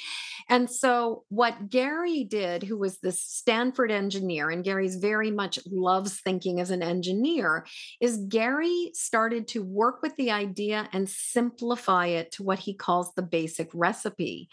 And 0.48 0.70
so, 0.70 1.24
what 1.28 1.68
Gary 1.68 2.24
did, 2.24 2.62
who 2.62 2.78
was 2.78 2.98
this 2.98 3.22
Stanford 3.22 3.90
engineer, 3.90 4.50
and 4.50 4.64
Gary's 4.64 4.96
very 4.96 5.30
much 5.30 5.58
loves 5.70 6.20
thinking 6.20 6.60
as 6.60 6.70
an 6.70 6.82
engineer, 6.82 7.66
is 8.00 8.24
Gary 8.28 8.90
started 8.94 9.48
to 9.48 9.62
work 9.62 10.02
with 10.02 10.16
the 10.16 10.30
idea 10.30 10.88
and 10.92 11.08
simplify 11.08 12.06
it 12.06 12.32
to 12.32 12.42
what 12.42 12.58
he 12.58 12.74
calls 12.74 13.12
the 13.14 13.22
basic 13.22 13.68
recipe. 13.74 14.48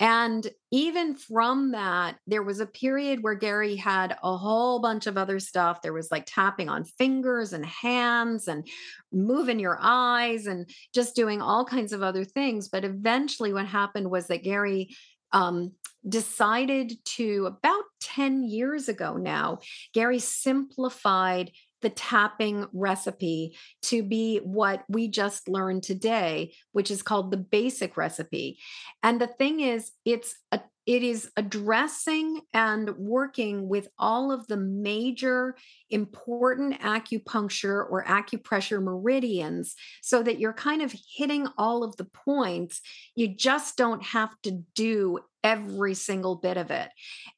And 0.00 0.48
even 0.70 1.14
from 1.14 1.70
that, 1.70 2.16
there 2.26 2.42
was 2.42 2.58
a 2.58 2.66
period 2.66 3.22
where 3.22 3.34
Gary 3.34 3.76
had 3.76 4.16
a 4.22 4.36
whole 4.36 4.80
bunch 4.80 5.06
of 5.06 5.16
other 5.16 5.38
stuff. 5.38 5.82
There 5.82 5.92
was 5.92 6.10
like 6.10 6.24
tapping 6.26 6.68
on 6.68 6.84
fingers 6.84 7.52
and 7.52 7.64
hands 7.64 8.48
and 8.48 8.66
moving 9.12 9.60
your 9.60 9.78
eyes 9.80 10.46
and 10.46 10.68
just 10.92 11.14
doing 11.14 11.40
all 11.40 11.64
kinds 11.64 11.92
of 11.92 12.02
other 12.02 12.23
things. 12.24 12.68
But 12.68 12.84
eventually, 12.84 13.52
what 13.52 13.66
happened 13.66 14.10
was 14.10 14.26
that 14.28 14.42
Gary 14.42 14.94
um, 15.32 15.72
decided 16.08 16.92
to, 17.04 17.46
about 17.46 17.84
10 18.00 18.44
years 18.44 18.88
ago 18.88 19.16
now, 19.16 19.58
Gary 19.92 20.18
simplified 20.18 21.50
the 21.84 21.90
tapping 21.90 22.66
recipe 22.72 23.56
to 23.82 24.02
be 24.02 24.38
what 24.38 24.82
we 24.88 25.06
just 25.06 25.48
learned 25.48 25.84
today, 25.84 26.54
which 26.72 26.90
is 26.90 27.02
called 27.02 27.30
the 27.30 27.36
basic 27.36 27.96
recipe. 27.96 28.58
And 29.02 29.20
the 29.20 29.28
thing 29.28 29.60
is, 29.60 29.92
it's 30.04 30.34
a 30.50 30.60
it 30.86 31.02
is 31.02 31.30
addressing 31.36 32.42
and 32.52 32.90
working 32.98 33.68
with 33.68 33.88
all 33.98 34.30
of 34.30 34.46
the 34.48 34.56
major 34.58 35.56
important 35.88 36.78
acupuncture 36.80 37.90
or 37.90 38.04
acupressure 38.04 38.82
meridians 38.82 39.76
so 40.02 40.22
that 40.22 40.38
you're 40.38 40.52
kind 40.52 40.82
of 40.82 40.94
hitting 41.16 41.48
all 41.56 41.84
of 41.84 41.96
the 41.96 42.04
points. 42.04 42.82
You 43.14 43.34
just 43.34 43.78
don't 43.78 44.02
have 44.02 44.34
to 44.42 44.62
do 44.74 45.20
every 45.44 45.94
single 45.94 46.36
bit 46.36 46.56
of 46.56 46.70
it. 46.70 46.88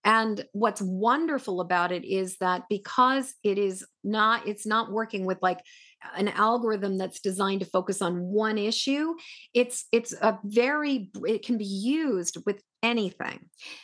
And 0.05 0.43
what's 0.53 0.81
wonderful 0.81 1.61
about 1.61 1.93
it 1.93 2.05
is 2.05 2.37
that 2.41 2.63
because 2.71 3.35
it 3.43 3.59
is 3.59 3.85
not, 4.05 4.47
it's 4.47 4.67
not 4.67 4.93
working 4.93 5.27
with 5.27 5.39
like, 5.43 5.61
an 6.15 6.29
algorithm 6.29 6.99
that's 6.99 7.21
designed 7.21 7.59
to 7.61 7.67
focus 7.67 8.01
on 8.01 8.21
one 8.21 8.59
issue 8.59 9.15
it's 9.55 9.87
it's 9.91 10.13
a 10.13 10.39
very 10.45 11.11
it 11.25 11.45
can 11.45 11.59
be 11.59 11.65
used 11.65 12.37
with 12.47 12.63
anything. 12.83 13.41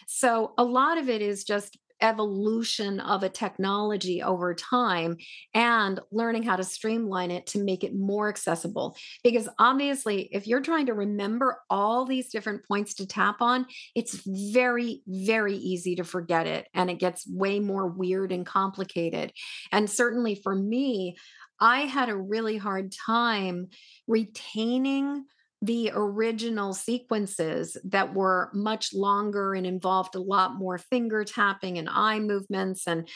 So 0.07 0.53
a 0.57 0.65
lot 0.65 0.99
of 0.99 1.09
it 1.09 1.23
is 1.23 1.45
just 1.45 1.77
evolution 2.03 3.01
of 3.01 3.23
a 3.23 3.29
technology 3.29 4.23
over 4.23 4.55
time 4.55 5.17
and 5.55 6.01
learning 6.11 6.43
how 6.43 6.57
to 6.57 6.65
streamline 6.65 7.31
it 7.31 7.47
to 7.47 7.63
make 7.63 7.85
it 7.85 7.95
more 7.95 8.29
accessible. 8.29 8.97
Because 9.23 9.49
obviously, 9.59 10.29
if 10.33 10.47
you're 10.47 10.61
trying 10.61 10.87
to 10.87 10.95
remember 10.95 11.61
all 11.71 12.05
these 12.05 12.29
different 12.29 12.67
points 12.67 12.95
to 12.95 13.07
tap 13.07 13.41
on, 13.41 13.67
it's 13.95 14.21
very, 14.27 15.03
very 15.07 15.57
easy 15.57 15.97
to 15.97 16.05
forget 16.05 16.47
it 16.47 16.69
and 16.75 16.91
it 16.91 16.99
gets 16.99 17.27
way 17.29 17.61
more 17.61 17.87
weird 17.87 18.33
and 18.33 18.45
complicated. 18.45 19.33
And 19.71 19.89
certainly 19.89 20.35
for 20.35 20.55
me, 20.55 21.17
I 21.61 21.83
had 21.83 22.09
a 22.09 22.17
really 22.17 22.57
hard 22.57 22.93
time 22.93 23.69
retaining 24.09 25.25
the 25.63 25.93
original 25.95 26.75
sequences 26.75 27.77
that 27.85 28.13
were 28.13 28.51
much 28.53 28.93
longer 28.93 29.55
and 29.55 29.65
involved 29.65 30.17
a 30.17 30.21
lot 30.21 30.57
more 30.57 30.77
finger 30.77 31.25
tapping 31.25 31.79
and 31.79 31.89
eye 31.89 32.19
movements 32.19 32.87
and 32.87 33.09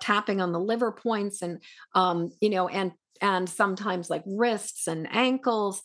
tapping 0.00 0.40
on 0.40 0.52
the 0.52 0.60
liver 0.60 0.90
points 0.92 1.40
and 1.40 1.62
um, 1.94 2.30
you 2.40 2.50
know 2.50 2.68
and 2.68 2.92
and 3.20 3.48
sometimes 3.48 4.10
like 4.10 4.24
wrists 4.26 4.88
and 4.88 5.08
ankles 5.12 5.80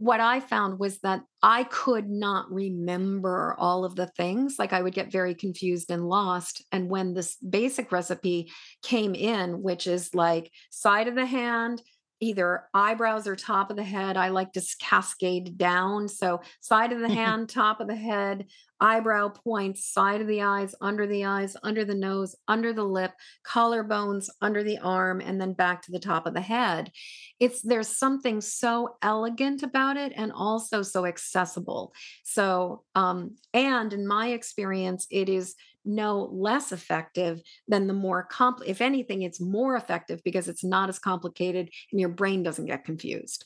what 0.00 0.18
I 0.18 0.40
found 0.40 0.78
was 0.78 0.98
that 1.00 1.20
I 1.42 1.64
could 1.64 2.08
not 2.08 2.50
remember 2.50 3.54
all 3.58 3.84
of 3.84 3.96
the 3.96 4.06
things. 4.06 4.56
Like 4.58 4.72
I 4.72 4.80
would 4.80 4.94
get 4.94 5.12
very 5.12 5.34
confused 5.34 5.90
and 5.90 6.08
lost. 6.08 6.64
And 6.72 6.88
when 6.88 7.12
this 7.12 7.36
basic 7.36 7.92
recipe 7.92 8.50
came 8.82 9.14
in, 9.14 9.62
which 9.62 9.86
is 9.86 10.14
like 10.14 10.50
side 10.70 11.06
of 11.06 11.16
the 11.16 11.26
hand, 11.26 11.82
either 12.20 12.64
eyebrows 12.74 13.26
or 13.26 13.34
top 13.34 13.70
of 13.70 13.76
the 13.76 13.82
head. 13.82 14.16
I 14.16 14.28
like 14.28 14.52
to 14.52 14.62
cascade 14.78 15.56
down. 15.56 16.08
So, 16.08 16.40
side 16.60 16.92
of 16.92 17.00
the 17.00 17.08
hand, 17.14 17.48
top 17.48 17.80
of 17.80 17.88
the 17.88 17.96
head, 17.96 18.46
eyebrow 18.80 19.28
points, 19.28 19.86
side 19.86 20.20
of 20.20 20.26
the 20.26 20.42
eyes, 20.42 20.74
under 20.80 21.06
the 21.06 21.24
eyes, 21.24 21.56
under 21.62 21.84
the 21.84 21.94
nose, 21.94 22.34
under 22.48 22.72
the 22.72 22.84
lip, 22.84 23.12
collarbones, 23.46 24.28
under 24.40 24.62
the 24.62 24.78
arm, 24.78 25.20
and 25.20 25.40
then 25.40 25.52
back 25.52 25.82
to 25.82 25.92
the 25.92 25.98
top 25.98 26.26
of 26.26 26.34
the 26.34 26.40
head. 26.40 26.90
It's 27.38 27.62
there's 27.62 27.88
something 27.88 28.40
so 28.40 28.96
elegant 29.02 29.62
about 29.62 29.96
it 29.96 30.12
and 30.16 30.32
also 30.32 30.82
so 30.82 31.06
accessible. 31.06 31.92
So, 32.24 32.84
um, 32.94 33.36
and 33.52 33.92
in 33.92 34.06
my 34.06 34.28
experience, 34.28 35.06
it 35.10 35.28
is 35.28 35.54
no 35.84 36.28
less 36.32 36.72
effective 36.72 37.40
than 37.68 37.86
the 37.86 37.92
more 37.92 38.26
compl 38.30 38.62
if 38.66 38.80
anything 38.80 39.22
it's 39.22 39.40
more 39.40 39.76
effective 39.76 40.20
because 40.24 40.48
it's 40.48 40.64
not 40.64 40.88
as 40.88 40.98
complicated 40.98 41.68
and 41.90 42.00
your 42.00 42.10
brain 42.10 42.42
doesn't 42.42 42.66
get 42.66 42.84
confused. 42.84 43.44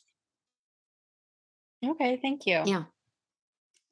Okay 1.84 2.18
thank 2.22 2.46
you. 2.46 2.62
Yeah. 2.64 2.84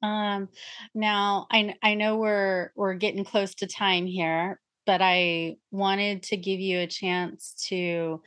Um 0.01 0.49
now 0.93 1.47
i 1.51 1.75
i 1.81 1.95
know 1.95 2.17
we're 2.17 2.71
we're 2.75 2.95
getting 2.95 3.23
close 3.23 3.55
to 3.55 3.67
time 3.67 4.05
here 4.05 4.59
but 4.85 5.01
i 5.01 5.55
wanted 5.71 6.23
to 6.23 6.35
give 6.35 6.59
you 6.59 6.79
a 6.79 6.87
chance 6.87 7.55
to 7.69 8.21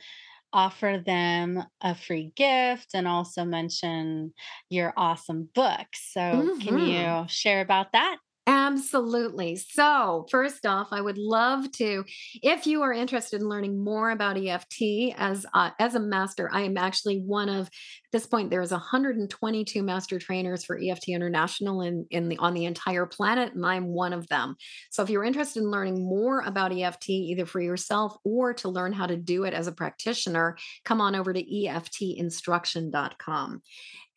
offer 0.53 1.01
them 1.05 1.63
a 1.81 1.93
free 1.93 2.31
gift 2.35 2.91
and 2.93 3.07
also 3.07 3.45
mention 3.45 4.33
your 4.69 4.93
awesome 4.97 5.49
book. 5.53 5.87
So 5.93 6.19
mm-hmm. 6.19 6.59
can 6.59 6.79
you 6.79 7.25
share 7.27 7.61
about 7.61 7.91
that 7.91 8.17
Absolutely. 8.49 9.57
So, 9.57 10.25
first 10.31 10.65
off, 10.65 10.87
I 10.91 11.01
would 11.01 11.17
love 11.17 11.69
to, 11.73 12.05
if 12.41 12.65
you 12.65 12.81
are 12.81 12.93
interested 12.93 13.41
in 13.41 13.49
learning 13.49 13.83
more 13.83 14.11
about 14.11 14.37
EFT 14.37 15.13
as 15.17 15.45
uh, 15.53 15.71
as 15.79 15.95
a 15.95 15.99
master, 15.99 16.49
I 16.53 16.61
am 16.61 16.77
actually 16.77 17.19
one 17.19 17.49
of. 17.49 17.67
At 17.67 18.13
this 18.13 18.25
point, 18.25 18.49
there's 18.49 18.71
122 18.71 19.83
master 19.83 20.17
trainers 20.17 20.63
for 20.63 20.79
EFT 20.81 21.09
International 21.09 21.81
in 21.81 22.05
in 22.09 22.29
the 22.29 22.37
on 22.37 22.53
the 22.53 22.63
entire 22.63 23.05
planet, 23.05 23.53
and 23.53 23.65
I'm 23.65 23.87
one 23.87 24.13
of 24.13 24.29
them. 24.29 24.55
So, 24.91 25.03
if 25.03 25.09
you're 25.09 25.25
interested 25.25 25.61
in 25.61 25.69
learning 25.69 26.01
more 26.01 26.39
about 26.39 26.71
EFT, 26.71 27.09
either 27.09 27.45
for 27.45 27.59
yourself 27.59 28.15
or 28.23 28.53
to 28.53 28.69
learn 28.69 28.93
how 28.93 29.07
to 29.07 29.17
do 29.17 29.43
it 29.43 29.53
as 29.53 29.67
a 29.67 29.73
practitioner, 29.73 30.55
come 30.85 31.01
on 31.01 31.15
over 31.15 31.33
to 31.33 31.43
EFTinstruction.com. 31.43 33.61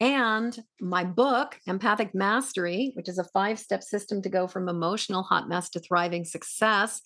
And 0.00 0.58
my 0.80 1.04
book, 1.04 1.60
Empathic 1.66 2.14
Mastery, 2.14 2.92
which 2.94 3.08
is 3.08 3.18
a 3.18 3.24
five 3.24 3.58
step 3.58 3.82
system 3.82 4.22
to 4.22 4.30
go 4.30 4.46
from 4.46 4.68
emotional 4.68 5.22
hot 5.22 5.48
mess 5.48 5.68
to 5.70 5.80
thriving 5.80 6.24
success. 6.24 7.02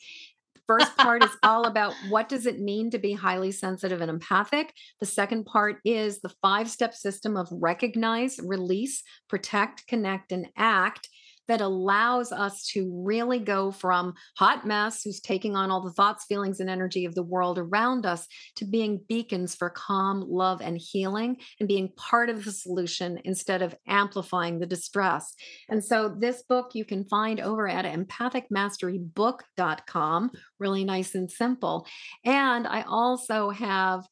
First 0.69 0.97
part 0.97 1.25
is 1.25 1.31
all 1.43 1.67
about 1.67 1.93
what 2.09 2.29
does 2.29 2.47
it 2.47 2.61
mean 2.61 2.91
to 2.91 2.99
be 2.99 3.13
highly 3.13 3.51
sensitive 3.51 4.01
and 4.01 4.11
empathic. 4.11 4.73
The 5.01 5.07
second 5.07 5.45
part 5.45 5.79
is 5.85 6.21
the 6.21 6.33
five 6.41 6.71
step 6.71 6.95
system 6.95 7.37
of 7.37 7.49
recognize, 7.51 8.39
release, 8.39 9.03
protect, 9.29 9.87
connect, 9.89 10.31
and 10.31 10.47
act 10.57 11.09
that 11.49 11.61
allows 11.61 12.33
us 12.33 12.67
to 12.69 12.91
really 13.05 13.39
go 13.39 13.71
from 13.71 14.15
hot 14.37 14.67
mess 14.67 15.03
who's 15.03 15.21
taking 15.21 15.55
on 15.57 15.71
all 15.71 15.83
the 15.83 15.93
thoughts, 15.93 16.25
feelings, 16.25 16.61
and 16.61 16.71
energy 16.71 17.05
of 17.05 17.15
the 17.15 17.23
world 17.23 17.59
around 17.59 18.07
us 18.07 18.27
to 18.57 18.65
being 18.65 19.01
beacons 19.09 19.55
for 19.55 19.69
calm, 19.71 20.25
love, 20.27 20.61
and 20.61 20.79
healing 20.79 21.37
and 21.61 21.69
being 21.69 21.93
part 21.97 22.31
of 22.31 22.45
the 22.45 22.53
solution 22.53 23.21
instead 23.25 23.63
of 23.63 23.77
amplifying 23.87 24.59
the 24.59 24.67
distress. 24.67 25.35
And 25.69 25.85
so 25.85 26.09
this 26.09 26.43
book 26.43 26.71
you 26.75 26.85
can 26.85 27.05
find 27.05 27.39
over 27.41 27.69
at 27.69 27.85
empathicmasterybook.com, 27.85 30.31
really 30.59 30.85
nice 30.85 31.15
and 31.15 31.31
simple. 31.31 31.87
And 32.25 32.67
I 32.67 32.83
also 32.83 33.51
have 33.51 34.05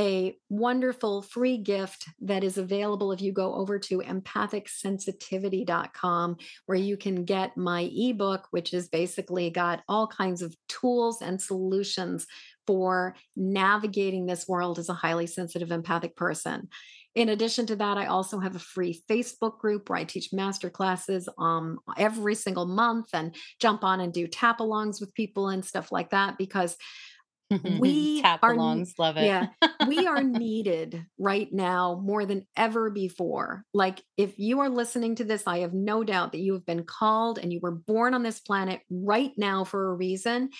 a 0.00 0.34
wonderful 0.48 1.20
free 1.20 1.58
gift 1.58 2.06
that 2.22 2.42
is 2.42 2.56
available 2.56 3.12
if 3.12 3.20
you 3.20 3.32
go 3.32 3.54
over 3.54 3.78
to 3.78 3.98
empathicsensitivity.com, 3.98 6.36
where 6.64 6.78
you 6.78 6.96
can 6.96 7.26
get 7.26 7.58
my 7.58 7.90
ebook, 7.94 8.48
which 8.50 8.70
has 8.70 8.88
basically 8.88 9.50
got 9.50 9.82
all 9.88 10.06
kinds 10.06 10.40
of 10.40 10.56
tools 10.68 11.20
and 11.20 11.42
solutions 11.42 12.26
for 12.66 13.14
navigating 13.36 14.24
this 14.24 14.48
world 14.48 14.78
as 14.78 14.88
a 14.88 14.94
highly 14.94 15.26
sensitive, 15.26 15.70
empathic 15.70 16.16
person. 16.16 16.68
In 17.14 17.28
addition 17.28 17.66
to 17.66 17.76
that, 17.76 17.98
I 17.98 18.06
also 18.06 18.38
have 18.38 18.56
a 18.56 18.60
free 18.60 19.02
Facebook 19.10 19.58
group 19.58 19.90
where 19.90 19.98
I 19.98 20.04
teach 20.04 20.32
master 20.32 20.70
classes 20.70 21.28
um, 21.36 21.78
every 21.98 22.34
single 22.34 22.64
month 22.64 23.08
and 23.12 23.34
jump 23.60 23.84
on 23.84 24.00
and 24.00 24.14
do 24.14 24.26
tap 24.26 24.60
alongs 24.60 24.98
with 24.98 25.12
people 25.12 25.48
and 25.48 25.62
stuff 25.62 25.92
like 25.92 26.08
that 26.10 26.38
because 26.38 26.78
Mm-hmm. 27.50 27.78
we 27.78 28.22
tap 28.22 28.40
are, 28.42 28.54
alongs 28.54 28.92
love 28.98 29.16
it. 29.16 29.24
Yeah 29.24 29.48
we 29.86 30.06
are 30.06 30.22
needed 30.22 31.04
right 31.18 31.52
now 31.52 32.00
more 32.02 32.24
than 32.24 32.46
ever 32.56 32.90
before. 32.90 33.64
Like 33.74 34.02
if 34.16 34.38
you 34.38 34.60
are 34.60 34.68
listening 34.68 35.16
to 35.16 35.24
this 35.24 35.46
i 35.46 35.58
have 35.58 35.74
no 35.74 36.04
doubt 36.04 36.32
that 36.32 36.40
you 36.40 36.52
have 36.52 36.66
been 36.66 36.84
called 36.84 37.38
and 37.38 37.52
you 37.52 37.60
were 37.60 37.70
born 37.70 38.14
on 38.14 38.22
this 38.22 38.40
planet 38.40 38.80
right 38.90 39.32
now 39.36 39.64
for 39.64 39.90
a 39.90 39.94
reason. 39.94 40.50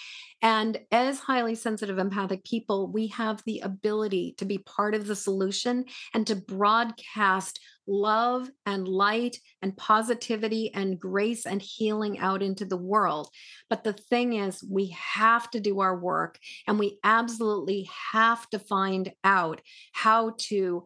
And 0.42 0.78
as 0.90 1.20
highly 1.20 1.54
sensitive 1.54 1.98
empathic 1.98 2.44
people 2.44 2.90
we 2.90 3.08
have 3.08 3.42
the 3.44 3.60
ability 3.60 4.34
to 4.38 4.44
be 4.44 4.58
part 4.58 4.94
of 4.94 5.06
the 5.06 5.16
solution 5.16 5.84
and 6.14 6.26
to 6.26 6.36
broadcast 6.36 7.60
love 7.90 8.48
and 8.64 8.86
light 8.86 9.36
and 9.62 9.76
positivity 9.76 10.72
and 10.72 10.98
grace 10.98 11.44
and 11.44 11.60
healing 11.60 12.20
out 12.20 12.40
into 12.40 12.64
the 12.64 12.76
world. 12.76 13.28
But 13.68 13.82
the 13.82 13.92
thing 13.92 14.34
is, 14.34 14.62
we 14.62 14.96
have 14.96 15.50
to 15.50 15.60
do 15.60 15.80
our 15.80 15.98
work 15.98 16.38
and 16.68 16.78
we 16.78 16.98
absolutely 17.02 17.90
have 18.12 18.48
to 18.50 18.60
find 18.60 19.12
out 19.24 19.60
how 19.92 20.34
to 20.38 20.84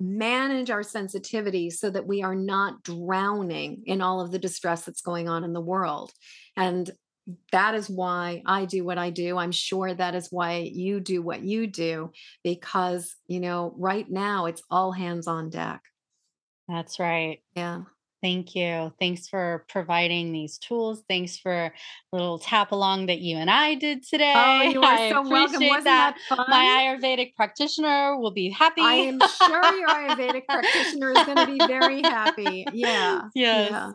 manage 0.00 0.70
our 0.70 0.82
sensitivity 0.82 1.68
so 1.70 1.90
that 1.90 2.06
we 2.06 2.22
are 2.22 2.34
not 2.34 2.82
drowning 2.82 3.82
in 3.84 4.00
all 4.00 4.20
of 4.20 4.30
the 4.30 4.38
distress 4.38 4.84
that's 4.84 5.02
going 5.02 5.28
on 5.28 5.44
in 5.44 5.52
the 5.52 5.60
world. 5.60 6.12
And 6.56 6.90
that 7.52 7.74
is 7.74 7.90
why 7.90 8.42
I 8.46 8.64
do 8.64 8.84
what 8.84 8.96
I 8.96 9.10
do. 9.10 9.36
I'm 9.36 9.52
sure 9.52 9.92
that 9.92 10.14
is 10.14 10.28
why 10.30 10.70
you 10.72 10.98
do 11.00 11.20
what 11.20 11.42
you 11.42 11.66
do, 11.66 12.10
because, 12.42 13.14
you 13.26 13.40
know, 13.40 13.74
right 13.76 14.08
now 14.08 14.46
it's 14.46 14.62
all 14.70 14.92
hands 14.92 15.26
on 15.26 15.50
deck. 15.50 15.82
That's 16.68 17.00
right. 17.00 17.40
Yeah. 17.54 17.82
Thank 18.20 18.56
you. 18.56 18.92
Thanks 18.98 19.28
for 19.28 19.64
providing 19.68 20.32
these 20.32 20.58
tools. 20.58 21.04
Thanks 21.08 21.38
for 21.38 21.72
little 22.12 22.38
tap 22.38 22.72
along 22.72 23.06
that 23.06 23.20
you 23.20 23.36
and 23.36 23.48
I 23.48 23.76
did 23.76 23.98
oh, 23.98 24.08
today. 24.10 24.32
Oh, 24.34 24.62
you 24.62 24.82
are 24.82 24.92
I 24.92 25.10
so 25.10 25.22
welcome. 25.22 25.66
Wasn't 25.68 25.84
that, 25.84 26.16
that? 26.28 26.48
My 26.48 26.98
Ayurvedic 27.00 27.36
practitioner 27.36 28.18
will 28.18 28.32
be 28.32 28.50
happy. 28.50 28.82
I 28.82 28.94
am 28.94 29.20
sure 29.20 29.76
your 29.76 29.88
Ayurvedic 29.88 30.44
practitioner 30.48 31.12
is 31.12 31.24
going 31.26 31.36
to 31.36 31.46
be 31.46 31.66
very 31.66 32.02
happy. 32.02 32.66
Yeah. 32.72 33.28
Yes. 33.34 33.70
Yeah. 33.70 33.92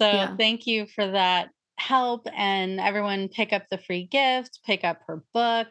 So 0.00 0.06
yeah. 0.06 0.36
thank 0.36 0.66
you 0.66 0.86
for 0.86 1.10
that 1.10 1.50
help. 1.78 2.28
And 2.36 2.78
everyone 2.78 3.28
pick 3.28 3.52
up 3.52 3.64
the 3.70 3.78
free 3.78 4.04
gift, 4.04 4.60
pick 4.64 4.84
up 4.84 5.00
her 5.08 5.24
book. 5.34 5.68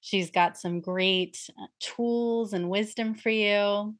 She's 0.00 0.32
got 0.32 0.58
some 0.58 0.80
great 0.80 1.38
uh, 1.50 1.66
tools 1.78 2.52
and 2.52 2.68
wisdom 2.68 3.14
for 3.14 3.30
you. 3.30 3.94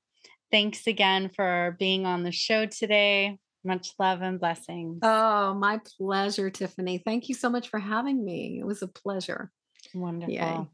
Thanks 0.53 0.87
again 0.87 1.31
for 1.35 1.75
being 1.79 2.05
on 2.05 2.23
the 2.23 2.31
show 2.31 2.67
today. 2.67 3.39
Much 3.65 3.93
love 3.99 4.21
and 4.21 4.39
blessings. 4.39 4.99
Oh, 5.03 5.55
my 5.55 5.81
pleasure, 5.99 6.51
Tiffany. 6.51 6.99
Thank 6.99 7.29
you 7.29 7.35
so 7.35 7.49
much 7.49 7.69
for 7.69 7.81
having 7.81 8.23
me. 8.23 8.59
It 8.61 8.67
was 8.67 8.83
a 8.83 8.87
pleasure. 8.87 9.51
Wonderful. 9.95 10.35
Yay. 10.35 10.67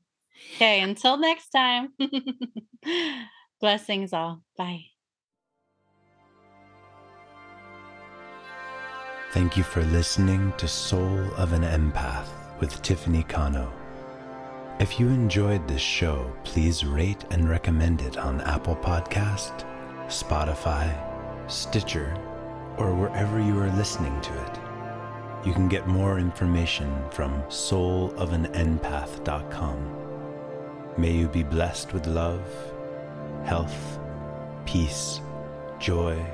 Okay, 0.57 0.81
until 0.81 1.17
next 1.17 1.51
time. 1.51 1.93
blessings 3.61 4.13
all. 4.13 4.43
Bye. 4.57 4.87
Thank 9.33 9.57
you 9.57 9.63
for 9.63 9.83
listening 9.85 10.53
to 10.57 10.67
Soul 10.67 11.21
of 11.37 11.53
an 11.53 11.63
Empath 11.63 12.29
with 12.61 12.81
Tiffany 12.83 13.23
Cano. 13.23 13.78
If 14.81 15.01
you 15.01 15.09
enjoyed 15.09 15.67
this 15.67 15.81
show, 15.81 16.31
please 16.45 16.85
rate 16.85 17.25
and 17.33 17.51
recommend 17.51 18.01
it 18.01 18.17
on 18.17 18.41
Apple 18.43 18.77
Podcast, 18.77 19.65
Spotify, 20.07 20.95
Stitcher, 21.51 22.17
or 22.77 22.95
wherever 22.95 23.41
you 23.41 23.59
are 23.59 23.73
listening 23.73 24.21
to 24.21 24.33
it. 24.41 24.61
You 25.45 25.53
can 25.53 25.67
get 25.67 25.89
more 25.89 26.21
information 26.21 26.95
from 27.11 27.43
soulofanempath.com. 27.49 29.95
May 30.97 31.11
you 31.11 31.27
be 31.27 31.43
blessed 31.43 31.93
with 31.93 32.07
love, 32.07 32.47
health, 33.45 33.99
peace, 34.65 35.21
joy, 35.81 36.25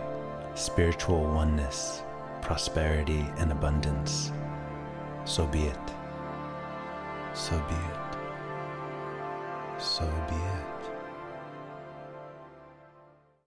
spiritual 0.55 1.24
oneness, 1.24 2.03
prosperity, 2.42 3.24
and 3.38 3.51
abundance. 3.51 4.32
So 5.24 5.47
be 5.47 5.62
it. 5.62 5.78
So 7.32 7.59
be 7.70 7.74
it. 7.74 8.03
So 9.85 10.03
be 10.30 10.35
it. 10.35 10.74